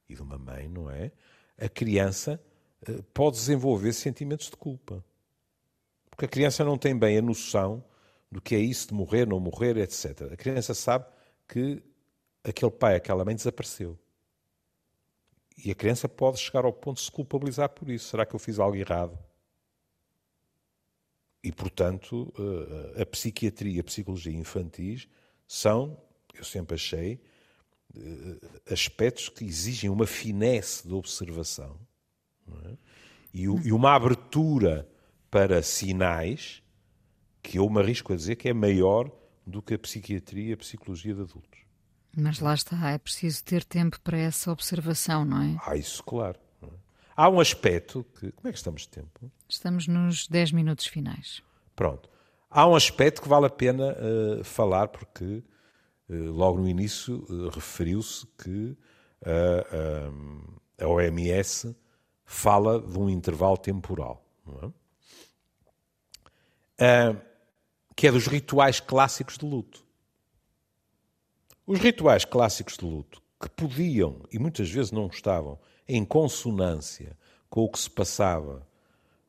e 0.08 0.14
de 0.14 0.22
uma 0.22 0.38
mãe, 0.38 0.68
não 0.68 0.90
é? 0.90 1.12
A 1.56 1.68
criança 1.68 2.40
eh, 2.86 3.02
pode 3.12 3.36
desenvolver 3.36 3.92
sentimentos 3.92 4.50
de 4.50 4.56
culpa. 4.56 5.04
Porque 6.10 6.24
a 6.24 6.28
criança 6.28 6.64
não 6.64 6.78
tem 6.78 6.96
bem 6.96 7.18
a 7.18 7.22
noção 7.22 7.84
do 8.30 8.40
que 8.40 8.54
é 8.54 8.58
isso 8.58 8.88
de 8.88 8.94
morrer, 8.94 9.26
não 9.26 9.40
morrer, 9.40 9.76
etc. 9.76 10.32
A 10.32 10.36
criança 10.36 10.74
sabe 10.74 11.06
que 11.46 11.82
aquele 12.44 12.70
pai, 12.70 12.96
aquela 12.96 13.24
mãe 13.24 13.34
desapareceu. 13.34 13.98
E 15.64 15.70
a 15.70 15.74
criança 15.74 16.08
pode 16.08 16.38
chegar 16.38 16.64
ao 16.64 16.72
ponto 16.72 16.98
de 16.98 17.04
se 17.04 17.10
culpabilizar 17.10 17.68
por 17.70 17.90
isso. 17.90 18.08
Será 18.08 18.24
que 18.24 18.34
eu 18.34 18.38
fiz 18.38 18.58
algo 18.58 18.76
errado? 18.76 19.18
E, 21.42 21.52
portanto, 21.52 22.32
eh, 22.38 23.02
a 23.02 23.06
psiquiatria 23.06 23.76
e 23.76 23.80
a 23.80 23.84
psicologia 23.84 24.32
infantis 24.32 25.08
são, 25.46 25.96
eu 26.34 26.44
sempre 26.44 26.74
achei, 26.74 27.20
eh, 27.96 28.72
aspectos 28.72 29.28
que 29.28 29.44
exigem 29.44 29.88
uma 29.88 30.06
finesse 30.06 30.86
de 30.86 30.94
observação 30.94 31.78
é? 32.66 32.76
e, 33.32 33.42
e, 33.42 33.72
uma 33.72 33.94
abertura 33.94 34.88
para 35.30 35.62
sinais 35.62 36.62
que 37.42 37.58
eu 37.58 37.68
me 37.70 37.80
arrisco 37.80 38.12
a 38.12 38.16
dizer 38.16 38.36
que 38.36 38.48
é 38.48 38.52
maior 38.52 39.10
do 39.46 39.62
que 39.62 39.74
a 39.74 39.78
psiquiatria 39.78 40.50
e 40.50 40.52
a 40.52 40.56
psicologia 40.56 41.14
de 41.14 41.22
adultos. 41.22 41.60
Mas 42.16 42.40
lá 42.40 42.52
está, 42.52 42.90
é 42.90 42.98
preciso 42.98 43.44
ter 43.44 43.64
tempo 43.64 44.00
para 44.00 44.18
essa 44.18 44.50
observação, 44.50 45.24
não 45.24 45.42
é? 45.42 45.56
Ah, 45.64 45.76
isso, 45.76 46.02
claro. 46.02 46.38
Há 47.18 47.28
um 47.28 47.40
aspecto 47.40 48.06
que. 48.14 48.30
Como 48.30 48.46
é 48.46 48.52
que 48.52 48.58
estamos 48.58 48.82
de 48.82 48.90
tempo? 48.90 49.28
Estamos 49.48 49.88
nos 49.88 50.28
10 50.28 50.52
minutos 50.52 50.86
finais. 50.86 51.42
Pronto. 51.74 52.08
Há 52.48 52.64
um 52.64 52.76
aspecto 52.76 53.20
que 53.20 53.28
vale 53.28 53.46
a 53.46 53.50
pena 53.50 53.92
uh, 53.92 54.44
falar, 54.44 54.86
porque 54.86 55.42
eh, 56.08 56.14
logo 56.14 56.60
no 56.60 56.68
início, 56.68 57.26
eh, 57.28 57.50
referiu-se 57.52 58.24
que 58.40 58.78
a, 60.80 60.86
OMS 60.86 61.76
fala 62.24 62.80
de 62.80 62.96
um 62.96 63.10
intervalo 63.10 63.58
temporal, 63.58 64.24
é? 66.78 67.16
que 67.96 68.06
é 68.06 68.12
dos 68.12 68.28
rituais 68.28 68.78
clássicos 68.78 69.36
de 69.36 69.44
luto. 69.44 69.84
Os 71.66 71.80
rituais 71.80 72.24
clássicos 72.24 72.76
de 72.78 72.84
luto, 72.84 73.20
que 73.40 73.50
podiam 73.50 74.22
e 74.30 74.38
muitas 74.38 74.70
vezes 74.70 74.92
não 74.92 75.08
estavam 75.08 75.58
em 75.88 76.04
consonância 76.04 77.16
com 77.48 77.64
o 77.64 77.68
que 77.68 77.78
se 77.78 77.88
passava 77.88 78.66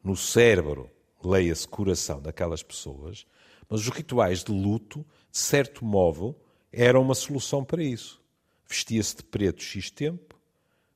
no 0.03 0.15
cérebro, 0.15 0.89
leia-se 1.23 1.67
coração 1.67 2.21
daquelas 2.21 2.61
pessoas, 2.61 3.25
mas 3.69 3.81
os 3.81 3.89
rituais 3.89 4.43
de 4.43 4.51
luto, 4.51 5.05
de 5.31 5.37
certo 5.37 5.85
modo, 5.85 6.35
era 6.71 6.99
uma 6.99 7.15
solução 7.15 7.63
para 7.63 7.83
isso. 7.83 8.21
Vestia-se 8.67 9.17
de 9.17 9.23
preto 9.23 9.63
X 9.63 9.89
tempo, 9.89 10.35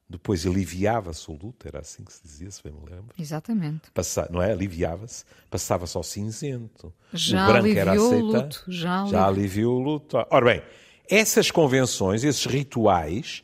depois 0.08 0.46
aliviava-se 0.46 1.30
o 1.32 1.34
luto, 1.34 1.68
era 1.68 1.80
assim 1.80 2.04
que 2.04 2.14
se 2.14 2.22
dizia, 2.22 2.52
se 2.52 2.62
bem 2.62 2.72
me 2.72 2.86
lembro. 2.88 3.16
Exatamente. 3.18 3.90
Passa, 3.92 4.28
não 4.30 4.42
é? 4.42 4.52
Aliviava-se, 4.52 5.26
passava-se 5.50 5.98
ao 5.98 6.04
cinzento. 6.04 6.94
Já 7.12 7.50
o 7.50 7.52
branco 7.52 7.78
era 7.78 7.94
aceita, 7.94 8.16
o 8.16 8.20
luto. 8.20 8.64
Já, 8.68 9.06
já 9.06 9.28
aliviou 9.28 9.80
o 9.80 9.84
luto. 9.84 10.18
Ora 10.30 10.46
bem, 10.46 10.64
essas 11.10 11.50
convenções, 11.50 12.24
esses 12.24 12.46
rituais, 12.46 13.44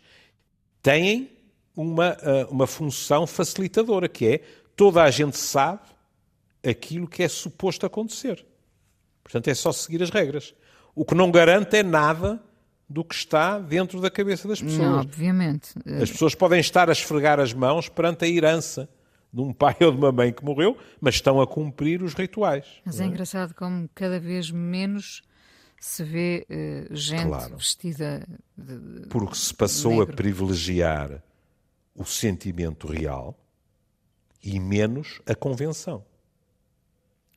têm 0.82 1.32
uma, 1.76 2.18
ah, 2.22 2.48
uma 2.50 2.68
função 2.68 3.26
facilitadora, 3.26 4.08
que 4.08 4.26
é 4.28 4.42
toda 4.76 5.04
a 5.04 5.12
gente 5.12 5.38
sabe 5.38 5.82
aquilo 6.68 7.08
que 7.08 7.24
é 7.24 7.28
suposto 7.28 7.86
acontecer. 7.86 8.46
Portanto, 9.24 9.48
é 9.48 9.54
só 9.54 9.72
seguir 9.72 10.02
as 10.02 10.10
regras. 10.10 10.54
O 10.96 11.06
que 11.06 11.16
não 11.16 11.32
garante 11.32 11.78
é 11.78 11.84
nada 11.84 12.42
do 12.90 13.04
que 13.04 13.14
está 13.14 13.60
dentro 13.60 14.02
da 14.02 14.10
cabeça 14.10 14.48
das 14.48 14.60
pessoas. 14.60 14.80
Não, 14.80 15.00
obviamente. 15.00 15.74
As 16.02 16.10
pessoas 16.10 16.34
podem 16.34 16.60
estar 16.60 16.90
a 16.90 16.92
esfregar 16.92 17.40
as 17.40 17.54
mãos 17.54 17.88
perante 17.88 18.26
a 18.26 18.28
herança 18.28 18.90
de 19.32 19.42
um 19.42 19.54
pai 19.54 19.76
ou 19.82 19.92
de 19.92 19.98
uma 19.98 20.12
mãe 20.12 20.34
que 20.34 20.44
morreu, 20.44 20.76
mas 21.00 21.16
estão 21.16 21.40
a 21.40 21.46
cumprir 21.46 22.02
os 22.02 22.14
rituais. 22.14 22.66
Mas 22.84 23.00
é, 23.00 23.04
é 23.04 23.08
engraçado 23.08 23.54
como 23.54 23.88
cada 23.94 24.20
vez 24.20 24.50
menos 24.50 25.22
se 25.80 26.04
vê 26.04 26.46
uh, 26.50 26.96
gente 26.96 27.28
claro. 27.28 27.58
vestida 27.58 28.28
de, 28.58 29.08
Porque 29.08 29.36
se 29.36 29.54
passou 29.54 30.00
negro. 30.00 30.14
a 30.14 30.16
privilegiar 30.16 31.24
o 32.00 32.06
sentimento 32.06 32.88
real 32.88 33.38
e 34.42 34.58
menos 34.58 35.22
a 35.26 35.36
convenção. 35.36 36.06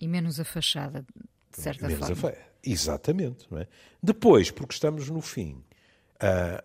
E 0.00 0.06
menos 0.06 0.38
a 0.38 0.44
fachada, 0.44 1.04
de 1.50 1.60
certa 1.60 1.88
menos 1.88 2.06
forma. 2.06 2.28
A 2.28 2.32
fa... 2.32 2.38
Exatamente. 2.62 3.48
É? 3.56 3.66
Depois, 4.00 4.52
porque 4.52 4.72
estamos 4.72 5.10
no 5.10 5.20
fim, 5.20 5.64
uh, 6.22 6.62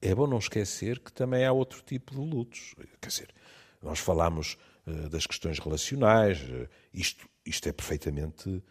é 0.00 0.14
bom 0.14 0.28
não 0.28 0.38
esquecer 0.38 1.00
que 1.00 1.12
também 1.12 1.44
há 1.44 1.50
outro 1.50 1.82
tipo 1.82 2.14
de 2.14 2.20
lutos. 2.20 2.72
Quer 3.00 3.08
dizer, 3.08 3.34
nós 3.82 3.98
falamos 3.98 4.56
uh, 4.86 5.08
das 5.08 5.26
questões 5.26 5.58
relacionais, 5.58 6.40
uh, 6.42 6.68
isto, 6.94 7.28
isto 7.44 7.68
é 7.68 7.72
perfeitamente 7.72 8.62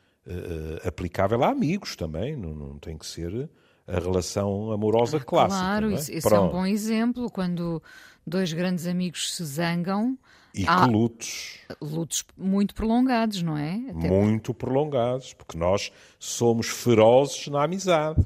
aplicável 0.85 1.43
a 1.43 1.49
amigos 1.49 1.95
também, 1.95 2.35
não, 2.35 2.53
não 2.53 2.77
tem 2.77 2.95
que 2.95 3.05
ser 3.05 3.49
a 3.89 3.99
relação 3.99 4.71
amorosa 4.71 5.17
ah, 5.17 5.19
clássica. 5.19 5.59
Claro, 5.59 5.91
é? 5.91 5.95
isso, 5.95 6.11
isso 6.11 6.33
é 6.33 6.39
um 6.39 6.49
bom 6.49 6.65
exemplo. 6.65 7.29
Quando 7.31 7.81
dois 8.29 8.53
grandes 8.53 8.87
amigos 8.87 9.35
se 9.35 9.43
zangam. 9.43 10.17
E 10.53 10.65
há 10.67 10.85
que 10.85 10.91
lutos. 10.91 11.59
Lutos 11.81 12.25
muito 12.37 12.73
prolongados, 12.73 13.41
não 13.41 13.57
é? 13.57 13.75
Até 13.89 14.09
muito 14.09 14.53
porque... 14.53 14.65
prolongados, 14.65 15.33
porque 15.33 15.57
nós 15.57 15.91
somos 16.17 16.67
ferozes 16.67 17.47
na 17.47 17.63
amizade. 17.63 18.25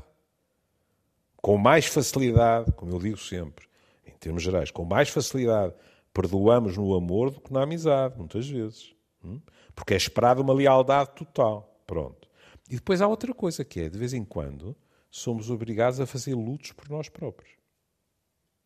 Com 1.37 1.57
mais 1.57 1.85
facilidade, 1.85 2.71
como 2.73 2.93
eu 2.93 2.99
digo 2.99 3.17
sempre, 3.17 3.65
em 4.05 4.13
termos 4.13 4.43
gerais, 4.43 4.71
com 4.71 4.85
mais 4.85 5.09
facilidade 5.09 5.73
perdoamos 6.13 6.77
no 6.77 6.93
amor 6.93 7.31
do 7.31 7.41
que 7.41 7.51
na 7.51 7.63
amizade, 7.63 8.17
muitas 8.17 8.47
vezes. 8.47 8.93
Hum? 9.23 9.41
Porque 9.73 9.93
é 9.93 9.97
esperada 9.97 10.41
uma 10.41 10.53
lealdade 10.53 11.11
total. 11.15 11.81
Pronto. 11.87 12.29
E 12.69 12.75
depois 12.75 13.01
há 13.01 13.07
outra 13.07 13.33
coisa 13.33 13.65
que 13.65 13.79
é, 13.81 13.89
de 13.89 13.97
vez 13.97 14.13
em 14.13 14.23
quando, 14.23 14.75
somos 15.09 15.49
obrigados 15.49 15.99
a 15.99 16.05
fazer 16.05 16.35
lutos 16.35 16.71
por 16.71 16.89
nós 16.89 17.09
próprios, 17.09 17.51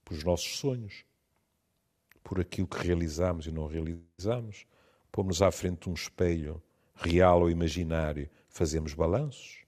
por 0.03 0.13
os 0.13 0.23
nossos 0.23 0.57
sonhos, 0.59 1.03
por 2.27 2.41
aquilo 2.41 2.67
que 2.67 2.85
realizamos 2.85 3.47
e 3.47 3.51
não 3.53 3.67
realizamos. 3.67 4.67
Pomos-nos 5.09 5.41
à 5.41 5.49
frente 5.49 5.89
um 5.89 5.93
espelho, 5.93 6.61
real 6.93 7.39
ou 7.39 7.49
imaginário, 7.49 8.29
fazemos 8.49 8.93
balanços 8.93 9.63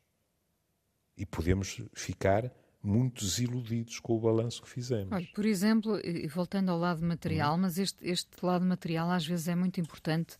e 1.16 1.26
podemos 1.26 1.82
ficar 1.94 2.52
muito 2.82 3.26
desiludidos 3.26 4.00
com 4.00 4.16
o 4.16 4.20
balanço 4.20 4.62
que 4.62 4.70
fizemos. 4.70 5.12
Olha, 5.12 5.28
por 5.36 5.46
exemplo, 5.46 6.00
e 6.04 6.28
voltando 6.28 6.70
ao 6.70 6.80
lado 6.80 7.06
material, 7.06 7.56
hum. 7.56 7.60
mas 7.60 7.78
este, 7.78 8.08
este 8.08 8.30
lado 8.42 8.66
material 8.66 9.12
às 9.12 9.26
vezes 9.26 9.48
é 9.48 9.56
muito 9.56 9.82
importante 9.82 10.38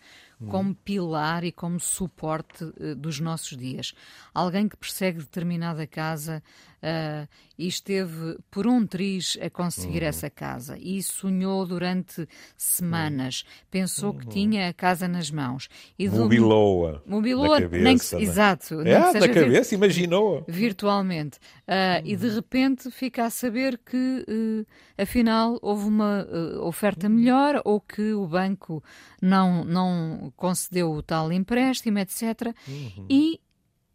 como 0.48 0.74
pilar 0.74 1.44
e 1.44 1.52
como 1.52 1.80
suporte 1.80 2.64
uh, 2.64 2.96
dos 2.96 3.20
nossos 3.20 3.58
dias. 3.58 3.94
Alguém 4.34 4.70
que 4.70 4.78
persegue 4.78 5.20
determinada 5.20 5.86
casa 5.86 6.42
uh, 6.78 7.28
e 7.58 7.68
esteve 7.68 8.38
por 8.50 8.66
um 8.66 8.88
triz 8.88 9.38
a 9.42 9.50
conseguir 9.50 10.02
uhum. 10.02 10.08
essa 10.08 10.30
casa 10.30 10.78
e 10.80 11.04
sonhou 11.04 11.66
durante 11.66 12.26
semanas, 12.56 13.42
uhum. 13.42 13.66
pensou 13.70 14.14
que 14.14 14.26
uhum. 14.26 14.32
tinha 14.32 14.70
a 14.70 14.74
casa 14.74 15.10
nas 15.10 15.30
mãos. 15.30 15.68
E 15.98 16.08
Mobilou-a. 16.08 17.02
Mobilou-a, 17.06 17.60
nem 17.60 17.98
que, 17.98 18.16
né? 18.16 18.22
exato. 18.22 18.80
É, 18.82 18.98
nem 18.98 19.12
que 19.12 19.20
na 19.20 19.34
cabeça, 19.34 19.76
imaginou-a. 19.76 20.50
Virtualmente. 20.50 21.38
Uh, 21.68 22.02
e 22.06 22.16
de 22.16 22.29
uhum. 22.30 22.36
repente 22.36 22.92
fica 22.92 23.26
a 23.26 23.30
saber 23.30 23.78
que, 23.78 24.66
afinal, 24.98 25.58
houve 25.62 25.86
uma 25.86 26.28
oferta 26.62 27.10
melhor 27.10 27.62
ou 27.66 27.80
que 27.80 28.14
o 28.14 28.28
banco 28.28 28.84
não, 29.22 29.64
não 29.64 30.34
concedeu 30.36 30.92
o 30.92 31.04
tal 31.04 31.32
empréstimo, 31.32 32.00
etc. 32.00 32.54
Uhum. 32.68 33.06
E 33.10 33.40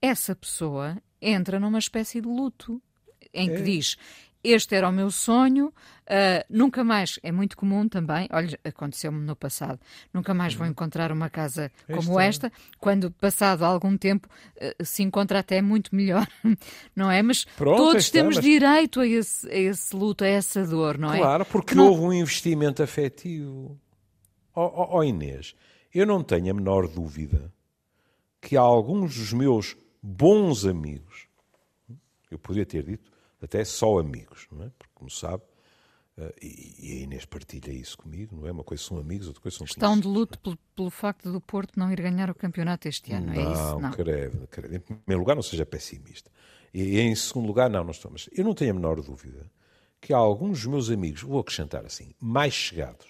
essa 0.00 0.34
pessoa 0.34 1.00
entra 1.20 1.58
numa 1.58 1.78
espécie 1.78 2.20
de 2.20 2.28
luto 2.28 2.80
em 3.32 3.48
que 3.48 3.56
é. 3.56 3.62
diz: 3.62 3.96
Este 4.44 4.74
era 4.74 4.90
o 4.90 4.92
meu 4.92 5.10
sonho, 5.10 5.68
uh, 5.68 6.44
nunca 6.50 6.84
mais. 6.84 7.18
É 7.22 7.32
muito 7.32 7.56
comum 7.56 7.88
também, 7.88 8.28
olha, 8.30 8.60
aconteceu-me 8.62 9.24
no 9.24 9.34
passado, 9.34 9.80
nunca 10.12 10.34
mais 10.34 10.52
vou 10.52 10.66
uhum. 10.66 10.72
encontrar 10.72 11.10
uma 11.10 11.30
casa 11.30 11.72
como 11.90 12.20
esta, 12.20 12.52
quando 12.78 13.10
passado 13.10 13.64
algum 13.64 13.96
tempo 13.96 14.28
uh, 14.56 14.84
se 14.84 15.02
encontra 15.02 15.38
até 15.38 15.62
muito 15.62 15.96
melhor, 15.96 16.28
não 16.94 17.10
é? 17.10 17.22
Mas 17.22 17.46
Pronto, 17.56 17.78
todos 17.78 18.10
temos 18.10 18.36
mas... 18.36 18.44
direito 18.44 19.00
a 19.00 19.06
esse, 19.06 19.48
a 19.48 19.56
esse 19.56 19.96
luto, 19.96 20.24
a 20.24 20.28
essa 20.28 20.62
dor, 20.66 20.98
não 20.98 21.08
claro, 21.08 21.16
é? 21.16 21.24
Claro, 21.24 21.44
porque 21.46 21.74
não... 21.74 21.88
houve 21.88 22.02
um 22.02 22.12
investimento 22.12 22.82
afetivo. 22.82 23.80
Ó 24.54 24.66
oh, 24.66 24.98
oh, 24.98 25.02
Inês, 25.02 25.54
eu 25.92 26.06
não 26.06 26.22
tenho 26.22 26.50
a 26.50 26.54
menor 26.54 26.86
dúvida 26.86 27.50
que 28.42 28.58
alguns 28.58 29.16
dos 29.16 29.32
meus 29.32 29.74
bons 30.02 30.66
amigos, 30.66 31.26
eu 32.30 32.38
poderia 32.38 32.66
ter 32.66 32.84
dito 32.84 33.13
até 33.44 33.64
só 33.64 33.98
amigos, 33.98 34.46
não 34.50 34.64
é? 34.64 34.70
Porque, 34.78 34.92
como 34.94 35.10
sabe, 35.10 35.42
uh, 36.18 36.32
e, 36.42 36.92
a 36.92 37.02
Inês 37.02 37.24
partilha 37.24 37.70
isso 37.70 37.96
comigo, 37.96 38.36
não 38.36 38.46
é? 38.46 38.52
Uma 38.52 38.64
coisa 38.64 38.82
são 38.82 38.98
amigos, 38.98 39.26
outra 39.26 39.42
coisa 39.42 39.58
são 39.58 39.64
Estão 39.64 39.98
de 39.98 40.08
luto 40.08 40.38
pelo, 40.38 40.58
pelo, 40.74 40.90
facto 40.90 41.30
do 41.30 41.40
Porto 41.40 41.78
não 41.78 41.92
ir 41.92 42.00
ganhar 42.00 42.30
o 42.30 42.34
campeonato 42.34 42.88
este 42.88 43.12
ano, 43.12 43.26
não, 43.26 43.34
é 43.34 43.52
isso? 43.52 43.78
Não, 43.80 43.90
credo, 43.90 44.46
credo. 44.48 44.74
Em 44.74 44.80
primeiro 44.80 45.20
lugar, 45.20 45.34
não 45.34 45.42
seja 45.42 45.64
pessimista. 45.64 46.30
E 46.72 46.98
em 46.98 47.14
segundo 47.14 47.46
lugar, 47.46 47.70
não, 47.70 47.84
não 47.84 47.92
estou. 47.92 48.10
Mas 48.10 48.28
eu 48.32 48.44
não 48.44 48.54
tenho 48.54 48.72
a 48.72 48.74
menor 48.74 49.00
dúvida 49.00 49.48
que 50.00 50.12
alguns 50.12 50.58
dos 50.62 50.66
meus 50.66 50.90
amigos, 50.90 51.22
vou 51.22 51.40
acrescentar 51.40 51.84
assim, 51.86 52.12
mais 52.20 52.52
chegados, 52.52 53.06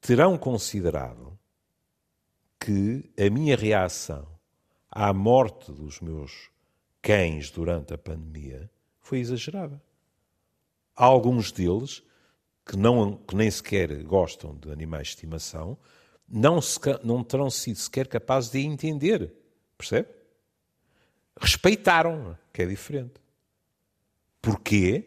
terão 0.00 0.36
considerado 0.36 1.38
que 2.58 3.08
a 3.16 3.30
minha 3.30 3.56
reação 3.56 4.26
à 4.90 5.12
morte 5.12 5.70
dos 5.70 6.00
meus 6.00 6.50
cães 7.06 7.52
durante 7.52 7.94
a 7.94 7.98
pandemia 7.98 8.68
foi 9.00 9.20
exagerada. 9.20 9.80
Alguns 10.92 11.52
deles, 11.52 12.02
que, 12.66 12.76
não, 12.76 13.18
que 13.18 13.36
nem 13.36 13.48
sequer 13.48 14.02
gostam 14.02 14.56
de 14.56 14.72
animais 14.72 15.06
de 15.06 15.14
estimação, 15.14 15.78
não, 16.28 16.60
se, 16.60 16.80
não 17.04 17.22
terão 17.22 17.48
sido 17.48 17.76
sequer 17.76 18.08
capazes 18.08 18.50
de 18.50 18.58
entender. 18.58 19.32
Percebe? 19.78 20.08
Respeitaram, 21.40 22.36
que 22.52 22.62
é 22.62 22.66
diferente. 22.66 23.20
Porquê? 24.42 25.04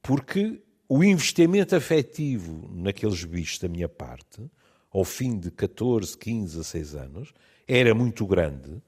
Porque 0.00 0.62
o 0.88 1.04
investimento 1.04 1.76
afetivo 1.76 2.70
naqueles 2.72 3.22
bichos 3.24 3.58
da 3.58 3.68
minha 3.68 3.90
parte, 3.90 4.50
ao 4.90 5.04
fim 5.04 5.38
de 5.38 5.50
14, 5.50 6.16
15, 6.16 6.56
16 6.56 6.94
anos, 6.94 7.34
era 7.68 7.94
muito 7.94 8.26
grande 8.26 8.80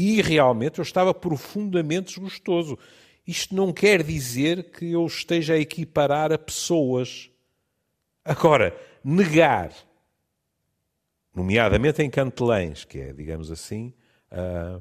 e 0.00 0.22
realmente 0.22 0.78
eu 0.78 0.82
estava 0.82 1.12
profundamente 1.12 2.14
desgostoso. 2.14 2.78
Isto 3.26 3.54
não 3.54 3.70
quer 3.70 4.02
dizer 4.02 4.70
que 4.70 4.92
eu 4.92 5.04
esteja 5.04 5.52
a 5.52 5.58
equiparar 5.58 6.32
a 6.32 6.38
pessoas. 6.38 7.30
Agora, 8.24 8.74
negar, 9.04 9.74
nomeadamente 11.34 12.02
em 12.02 12.08
Cantelães, 12.08 12.82
que 12.82 12.98
é, 12.98 13.12
digamos 13.12 13.50
assim, 13.50 13.92
a, 14.30 14.80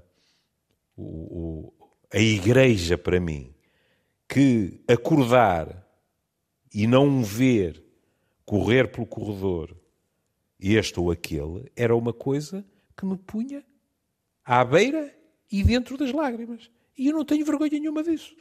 o, 0.96 1.74
a 2.14 2.20
igreja 2.20 2.98
para 2.98 3.20
mim, 3.20 3.54
que 4.26 4.80
acordar 4.88 5.86
e 6.74 6.88
não 6.88 7.22
ver 7.22 7.84
correr 8.46 8.90
pelo 8.90 9.06
corredor 9.06 9.76
este 10.58 10.98
ou 10.98 11.12
aquele 11.12 11.70
era 11.76 11.94
uma 11.94 12.14
coisa 12.14 12.66
que 12.96 13.06
me 13.06 13.18
punha 13.18 13.66
à 14.50 14.66
beira 14.66 15.14
e 15.52 15.64
dentro 15.64 15.96
das 15.96 16.12
lágrimas. 16.12 16.72
E 16.98 17.08
eu 17.08 17.14
não 17.14 17.24
tenho 17.24 17.46
vergonha 17.46 17.72
nenhuma 17.72 18.04
disso. 18.04 18.36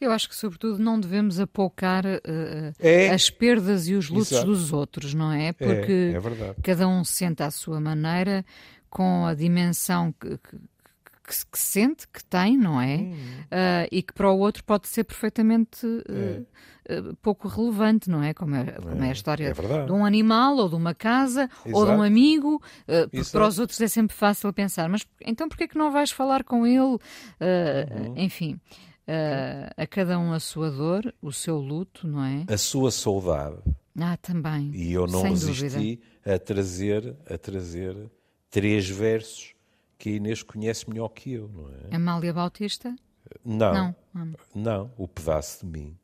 Eu 0.00 0.10
acho 0.10 0.28
que, 0.28 0.34
sobretudo, 0.34 0.82
não 0.82 0.98
devemos 0.98 1.38
apoucar 1.38 2.04
uh, 2.06 2.74
é. 2.80 3.10
as 3.10 3.28
perdas 3.28 3.86
e 3.86 3.94
os 3.94 4.08
lutos 4.08 4.32
Exato. 4.32 4.46
dos 4.46 4.72
outros, 4.72 5.14
não 5.14 5.30
é? 5.30 5.52
Porque 5.52 6.14
é, 6.14 6.16
é 6.16 6.54
cada 6.62 6.88
um 6.88 7.04
sente 7.04 7.42
à 7.42 7.50
sua 7.50 7.78
maneira, 7.78 8.44
com 8.88 9.26
a 9.26 9.34
dimensão 9.34 10.12
que, 10.12 10.40
que, 11.30 11.46
que, 11.52 11.58
sente, 11.58 12.08
que 12.08 12.24
tem, 12.24 12.58
não 12.58 12.80
é? 12.80 12.96
Hum. 12.96 13.12
Uh, 13.12 13.88
e 13.92 14.02
que 14.02 14.12
para 14.12 14.28
o 14.28 14.38
outro 14.38 14.64
pode 14.64 14.88
ser 14.88 15.04
perfeitamente 15.04 15.86
uh, 15.86 16.40
uh, 17.08 17.16
pouco 17.22 17.46
relevante, 17.46 18.10
não 18.10 18.22
é? 18.22 18.34
Como 18.34 18.56
é, 18.56 18.64
como 18.64 19.02
é 19.02 19.06
a 19.06 19.08
é, 19.08 19.12
história 19.12 19.48
é 19.48 19.84
de 19.86 19.92
um 19.92 20.04
animal, 20.04 20.56
ou 20.56 20.68
de 20.68 20.74
uma 20.74 20.92
casa, 20.94 21.48
Exato. 21.64 21.76
ou 21.76 21.86
de 21.86 21.92
um 21.92 22.02
amigo. 22.02 22.60
porque 23.10 23.30
para 23.30 23.46
os 23.46 23.58
outros 23.58 23.80
é 23.80 23.88
sempre 23.88 24.16
fácil 24.16 24.52
pensar, 24.52 24.88
mas 24.88 25.06
então 25.24 25.48
porquê 25.48 25.68
que 25.68 25.78
não 25.78 25.92
vais 25.92 26.10
falar 26.10 26.42
com 26.42 26.66
ele? 26.66 26.80
Uhum. 26.80 26.98
Enfim. 28.16 28.60
a 29.76 29.86
cada 29.86 30.18
um 30.18 30.32
a 30.32 30.40
sua 30.40 30.70
dor, 30.70 31.14
o 31.22 31.32
seu 31.32 31.58
luto, 31.58 32.08
não 32.08 32.24
é? 32.24 32.44
A 32.48 32.58
sua 32.58 32.90
saudade. 32.90 33.58
Ah, 33.98 34.16
também. 34.16 34.70
E 34.74 34.92
eu 34.92 35.06
não 35.06 35.22
resisti 35.22 35.96
dúvida. 35.96 36.34
a 36.34 36.38
trazer, 36.38 37.16
a 37.28 37.38
trazer 37.38 37.96
três 38.50 38.88
versos 38.88 39.54
que 40.00 40.08
a 40.08 40.12
Inês 40.12 40.42
conhece 40.42 40.88
melhor 40.88 41.10
que 41.10 41.30
eu, 41.30 41.46
não 41.48 41.68
é? 41.68 41.94
Amália 41.94 42.32
Bautista? 42.32 42.96
Não, 43.44 43.94
não, 44.14 44.34
não, 44.54 44.94
o 44.96 45.06
pedaço 45.06 45.66
de 45.66 45.70
mim. 45.70 45.98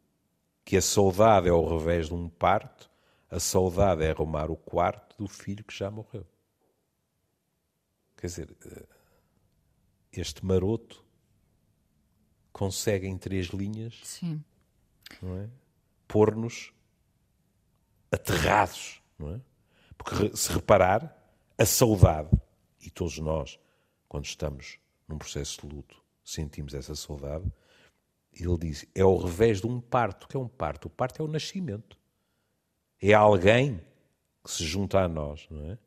Que 0.66 0.76
a 0.76 0.82
saudade 0.82 1.48
é 1.48 1.50
ao 1.50 1.78
revés 1.78 2.08
de 2.08 2.14
um 2.14 2.28
parto, 2.28 2.90
a 3.30 3.40
saudade 3.40 4.04
é 4.04 4.10
arrumar 4.10 4.50
o 4.50 4.56
quarto 4.56 5.16
do 5.16 5.26
filho 5.26 5.64
que 5.64 5.74
já 5.74 5.90
morreu. 5.90 6.26
Quer 8.18 8.26
dizer, 8.26 8.56
eh, 8.66 8.86
este 10.12 10.44
maroto 10.44 11.02
consegue 12.52 13.06
em 13.06 13.16
três 13.16 13.46
linhas 13.46 13.98
Sim. 14.04 14.44
Não 15.22 15.38
é? 15.38 15.48
pôr-nos 16.06 16.72
aterrados, 18.12 19.00
não 19.18 19.36
é? 19.36 19.40
Porque 19.96 20.36
se 20.36 20.52
reparar, 20.52 21.16
a 21.56 21.64
saudade, 21.64 22.30
e 22.82 22.90
todos 22.90 23.18
nós 23.18 23.58
quando 24.08 24.24
estamos 24.24 24.78
num 25.08 25.18
processo 25.18 25.60
de 25.66 25.74
luto, 25.74 26.02
sentimos 26.24 26.74
essa 26.74 26.94
saudade. 26.94 27.44
Ele 28.32 28.58
diz: 28.58 28.86
é 28.94 29.04
o 29.04 29.16
revés 29.16 29.60
de 29.60 29.66
um 29.66 29.80
parto. 29.80 30.28
Que 30.28 30.36
é 30.36 30.40
um 30.40 30.48
parto? 30.48 30.86
O 30.86 30.90
parto 30.90 31.22
é 31.22 31.24
o 31.24 31.28
nascimento. 31.28 31.98
É 33.00 33.12
alguém 33.12 33.80
que 34.44 34.50
se 34.50 34.64
junta 34.64 35.00
a 35.00 35.08
nós, 35.08 35.46
não 35.50 35.70
é? 35.70 35.78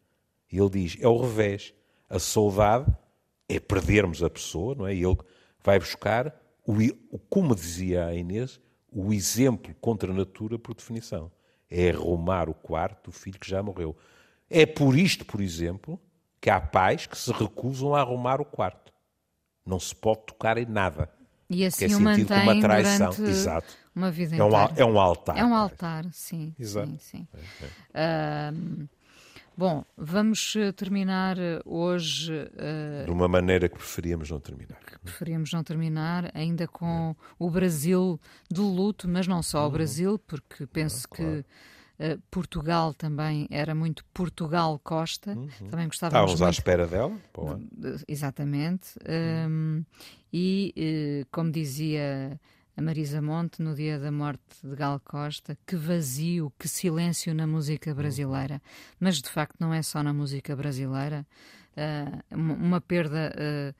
Ele 0.51 0.69
diz: 0.69 0.97
é 0.99 1.07
o 1.07 1.17
revés. 1.17 1.73
A 2.09 2.17
saudade 2.17 2.91
é 3.47 3.59
perdermos 3.59 4.23
a 4.23 4.29
pessoa, 4.29 4.75
não 4.75 4.87
é? 4.87 4.95
E 4.95 5.03
ele 5.03 5.17
vai 5.63 5.79
buscar, 5.79 6.35
o, 6.65 7.17
como 7.29 7.55
dizia 7.55 8.05
a 8.05 8.15
Inês, 8.15 8.59
o 8.91 9.13
exemplo 9.13 9.75
contra 9.79 10.11
a 10.11 10.15
natura 10.15 10.57
por 10.57 10.73
definição. 10.73 11.31
É 11.69 11.91
arrumar 11.91 12.49
o 12.49 12.53
quarto 12.53 13.11
do 13.11 13.11
filho 13.11 13.39
que 13.39 13.49
já 13.49 13.61
morreu. 13.61 13.95
É 14.49 14.65
por 14.65 14.97
isto, 14.97 15.23
por 15.25 15.39
exemplo, 15.39 15.99
que 16.41 16.49
há 16.49 16.59
pais 16.59 17.05
que 17.05 17.17
se 17.17 17.31
recusam 17.31 17.93
a 17.95 18.01
arrumar 18.01 18.39
o 18.41 18.45
quarto. 18.45 18.93
Não 19.65 19.79
se 19.79 19.95
pode 19.95 20.21
tocar 20.25 20.57
em 20.57 20.65
nada. 20.65 21.09
E 21.49 21.65
assim 21.65 21.85
é 21.85 21.89
sentido 21.89 22.27
como 22.27 22.41
uma 22.41 22.61
traição. 22.61 23.09
Exato. 23.25 23.73
Uma 23.95 24.11
vida 24.11 24.35
é 24.35 24.43
um, 24.43 24.55
é 24.77 24.85
um 24.85 24.99
altar. 24.99 25.37
É 25.37 25.43
um 25.43 25.55
altar, 25.55 26.05
sim. 26.11 26.53
Exato. 26.57 26.87
Sim, 26.87 26.97
sim. 26.99 27.27
É, 27.93 28.51
é. 28.51 28.53
bom, 29.57 29.83
vamos 29.97 30.55
eh, 30.55 30.71
terminar 30.71 31.37
eh, 31.39 31.59
hoje. 31.65 32.31
Uh, 32.33 33.05
de 33.05 33.11
uma 33.11 33.27
maneira 33.27 33.67
que 33.67 33.75
preferíamos 33.75 34.29
não 34.29 34.39
terminar. 34.39 34.79
Que 34.85 34.99
preferíamos 34.99 35.51
não 35.51 35.63
terminar, 35.63 36.31
ainda 36.35 36.67
com 36.67 37.15
o 37.37 37.49
Brasil 37.49 38.19
de 38.49 38.61
luto, 38.61 39.09
mas 39.09 39.27
não 39.27 39.41
só 39.41 39.61
o 39.61 39.65
uhum. 39.65 39.71
Brasil, 39.71 40.19
porque 40.19 40.67
penso 40.67 41.09
claro. 41.09 41.43
que 41.43 41.45
Uh, 41.99 42.17
Portugal 42.31 42.93
também 42.93 43.45
era 43.51 43.75
muito 43.75 44.05
Portugal 44.13 44.79
Costa, 44.81 45.31
uhum. 45.31 45.49
também 45.69 45.87
gostávamos 45.87 46.31
Estávamos 46.31 46.31
muito... 46.31 46.45
à 46.45 46.49
espera 46.49 46.87
dela. 46.87 47.17
Exatamente. 48.07 48.97
Uhum. 49.05 49.51
Um, 49.51 49.85
e, 50.31 50.73
uh, 50.77 51.27
como 51.29 51.51
dizia 51.51 52.39
a 52.77 52.81
Marisa 52.81 53.21
Monte 53.21 53.61
no 53.61 53.75
dia 53.75 53.99
da 53.99 54.09
morte 54.09 54.41
de 54.63 54.73
Gal 54.73 55.01
Costa, 55.01 55.57
que 55.67 55.75
vazio, 55.75 56.53
que 56.57 56.69
silêncio 56.69 57.35
na 57.35 57.45
música 57.45 57.93
brasileira. 57.93 58.61
Mas 58.97 59.21
de 59.21 59.29
facto 59.29 59.57
não 59.59 59.73
é 59.73 59.81
só 59.81 60.01
na 60.01 60.13
música 60.13 60.55
brasileira. 60.55 61.27
Uh, 61.75 62.37
uma 62.37 62.79
perda 62.79 63.33
uh, 63.35 63.75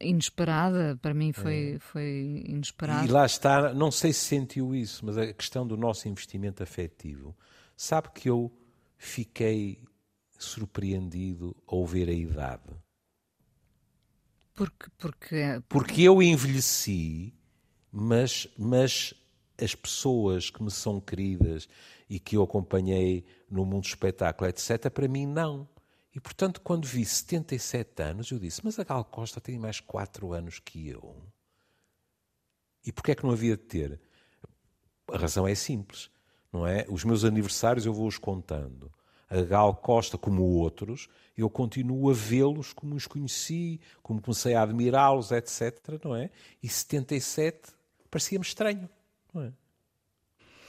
inesperada, 0.00 0.98
para 1.00 1.14
mim 1.14 1.32
foi, 1.32 1.74
é. 1.74 1.78
foi 1.78 2.44
inesperada. 2.46 3.06
E 3.06 3.08
lá 3.08 3.24
está, 3.26 3.72
não 3.72 3.90
sei 3.90 4.12
se 4.12 4.20
sentiu 4.20 4.74
isso, 4.74 5.04
mas 5.04 5.16
a 5.16 5.32
questão 5.32 5.66
do 5.66 5.76
nosso 5.76 6.08
investimento 6.08 6.62
afetivo. 6.62 7.36
Sabe 7.76 8.10
que 8.14 8.28
eu 8.28 8.50
fiquei 8.96 9.82
surpreendido 10.38 11.56
ao 11.66 11.86
ver 11.86 12.08
a 12.08 12.12
idade. 12.12 12.74
Porque, 14.54 14.86
porque, 14.98 15.62
porque 15.68 16.02
eu 16.02 16.22
envelheci 16.22 17.36
mas, 17.98 18.46
mas 18.58 19.14
as 19.58 19.74
pessoas 19.74 20.50
que 20.50 20.62
me 20.62 20.70
são 20.70 21.00
queridas 21.00 21.66
e 22.10 22.20
que 22.20 22.36
eu 22.36 22.42
acompanhei 22.42 23.24
no 23.50 23.64
mundo 23.64 23.84
do 23.84 23.88
espetáculo, 23.88 24.50
etc., 24.50 24.90
para 24.90 25.08
mim 25.08 25.24
não. 25.24 25.66
E, 26.16 26.20
portanto, 26.20 26.62
quando 26.62 26.86
vi 26.86 27.04
77 27.04 28.02
anos, 28.02 28.30
eu 28.30 28.38
disse, 28.38 28.62
mas 28.64 28.78
a 28.78 28.84
Gal 28.84 29.04
Costa 29.04 29.38
tem 29.38 29.58
mais 29.58 29.80
4 29.80 30.32
anos 30.32 30.58
que 30.58 30.88
eu. 30.88 31.22
E 32.82 32.90
porquê 32.90 33.10
é 33.10 33.14
que 33.14 33.22
não 33.22 33.32
havia 33.32 33.54
de 33.54 33.64
ter? 33.64 34.00
A 35.12 35.18
razão 35.18 35.46
é 35.46 35.54
simples, 35.54 36.10
não 36.50 36.66
é? 36.66 36.86
Os 36.88 37.04
meus 37.04 37.22
aniversários 37.22 37.84
eu 37.84 37.92
vou-os 37.92 38.16
contando. 38.16 38.90
A 39.28 39.42
Gal 39.42 39.76
Costa, 39.76 40.16
como 40.16 40.42
outros, 40.42 41.06
eu 41.36 41.50
continuo 41.50 42.08
a 42.08 42.14
vê-los 42.14 42.72
como 42.72 42.94
os 42.94 43.06
conheci, 43.06 43.78
como 44.02 44.22
comecei 44.22 44.54
a 44.54 44.62
admirá-los, 44.62 45.32
etc., 45.32 46.02
não 46.02 46.16
é? 46.16 46.30
E 46.62 46.68
77 46.68 47.72
parecia-me 48.10 48.44
estranho. 48.44 48.88
Não 49.34 49.42
é? 49.42 49.52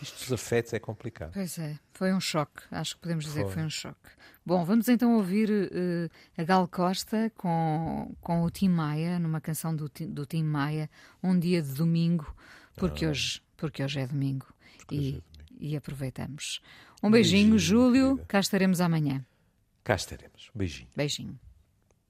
Isto 0.01 0.19
dos 0.19 0.33
afetos 0.33 0.73
é 0.73 0.79
complicado. 0.79 1.31
Pois 1.33 1.57
é, 1.57 1.79
foi 1.93 2.13
um 2.13 2.19
choque. 2.19 2.63
Acho 2.69 2.95
que 2.95 3.01
podemos 3.01 3.23
dizer 3.23 3.41
foi. 3.41 3.47
que 3.47 3.53
foi 3.53 3.63
um 3.63 3.69
choque. 3.69 4.09
Bom, 4.47 4.63
vamos 4.63 4.87
então 4.87 5.17
ouvir 5.17 5.49
uh, 5.49 6.09
a 6.37 6.43
Gal 6.45 6.65
Costa 6.69 7.29
com, 7.35 8.15
com 8.21 8.43
o 8.43 8.49
Tim 8.49 8.69
Maia, 8.69 9.19
numa 9.19 9.41
canção 9.41 9.75
do, 9.75 9.91
do 10.07 10.25
Tim 10.25 10.43
Maia, 10.43 10.89
Um 11.21 11.37
Dia 11.37 11.61
de 11.61 11.73
Domingo, 11.73 12.33
porque, 12.77 13.03
ah. 13.03 13.09
hoje, 13.09 13.41
porque 13.57 13.83
hoje 13.83 13.99
é 13.99 14.07
domingo. 14.07 14.45
E, 14.89 14.95
é 14.95 14.99
domingo. 14.99 15.23
e 15.59 15.75
aproveitamos. 15.75 16.61
Um, 17.03 17.11
beijinho, 17.11 17.49
beijinho 17.49 17.59
Júlio. 17.59 18.25
Cá 18.25 18.39
estaremos 18.39 18.79
amanhã. 18.79 19.25
Cá 19.83 19.95
estaremos. 19.95 20.49
Beijinho. 20.55 20.87
Beijinho. 20.95 21.37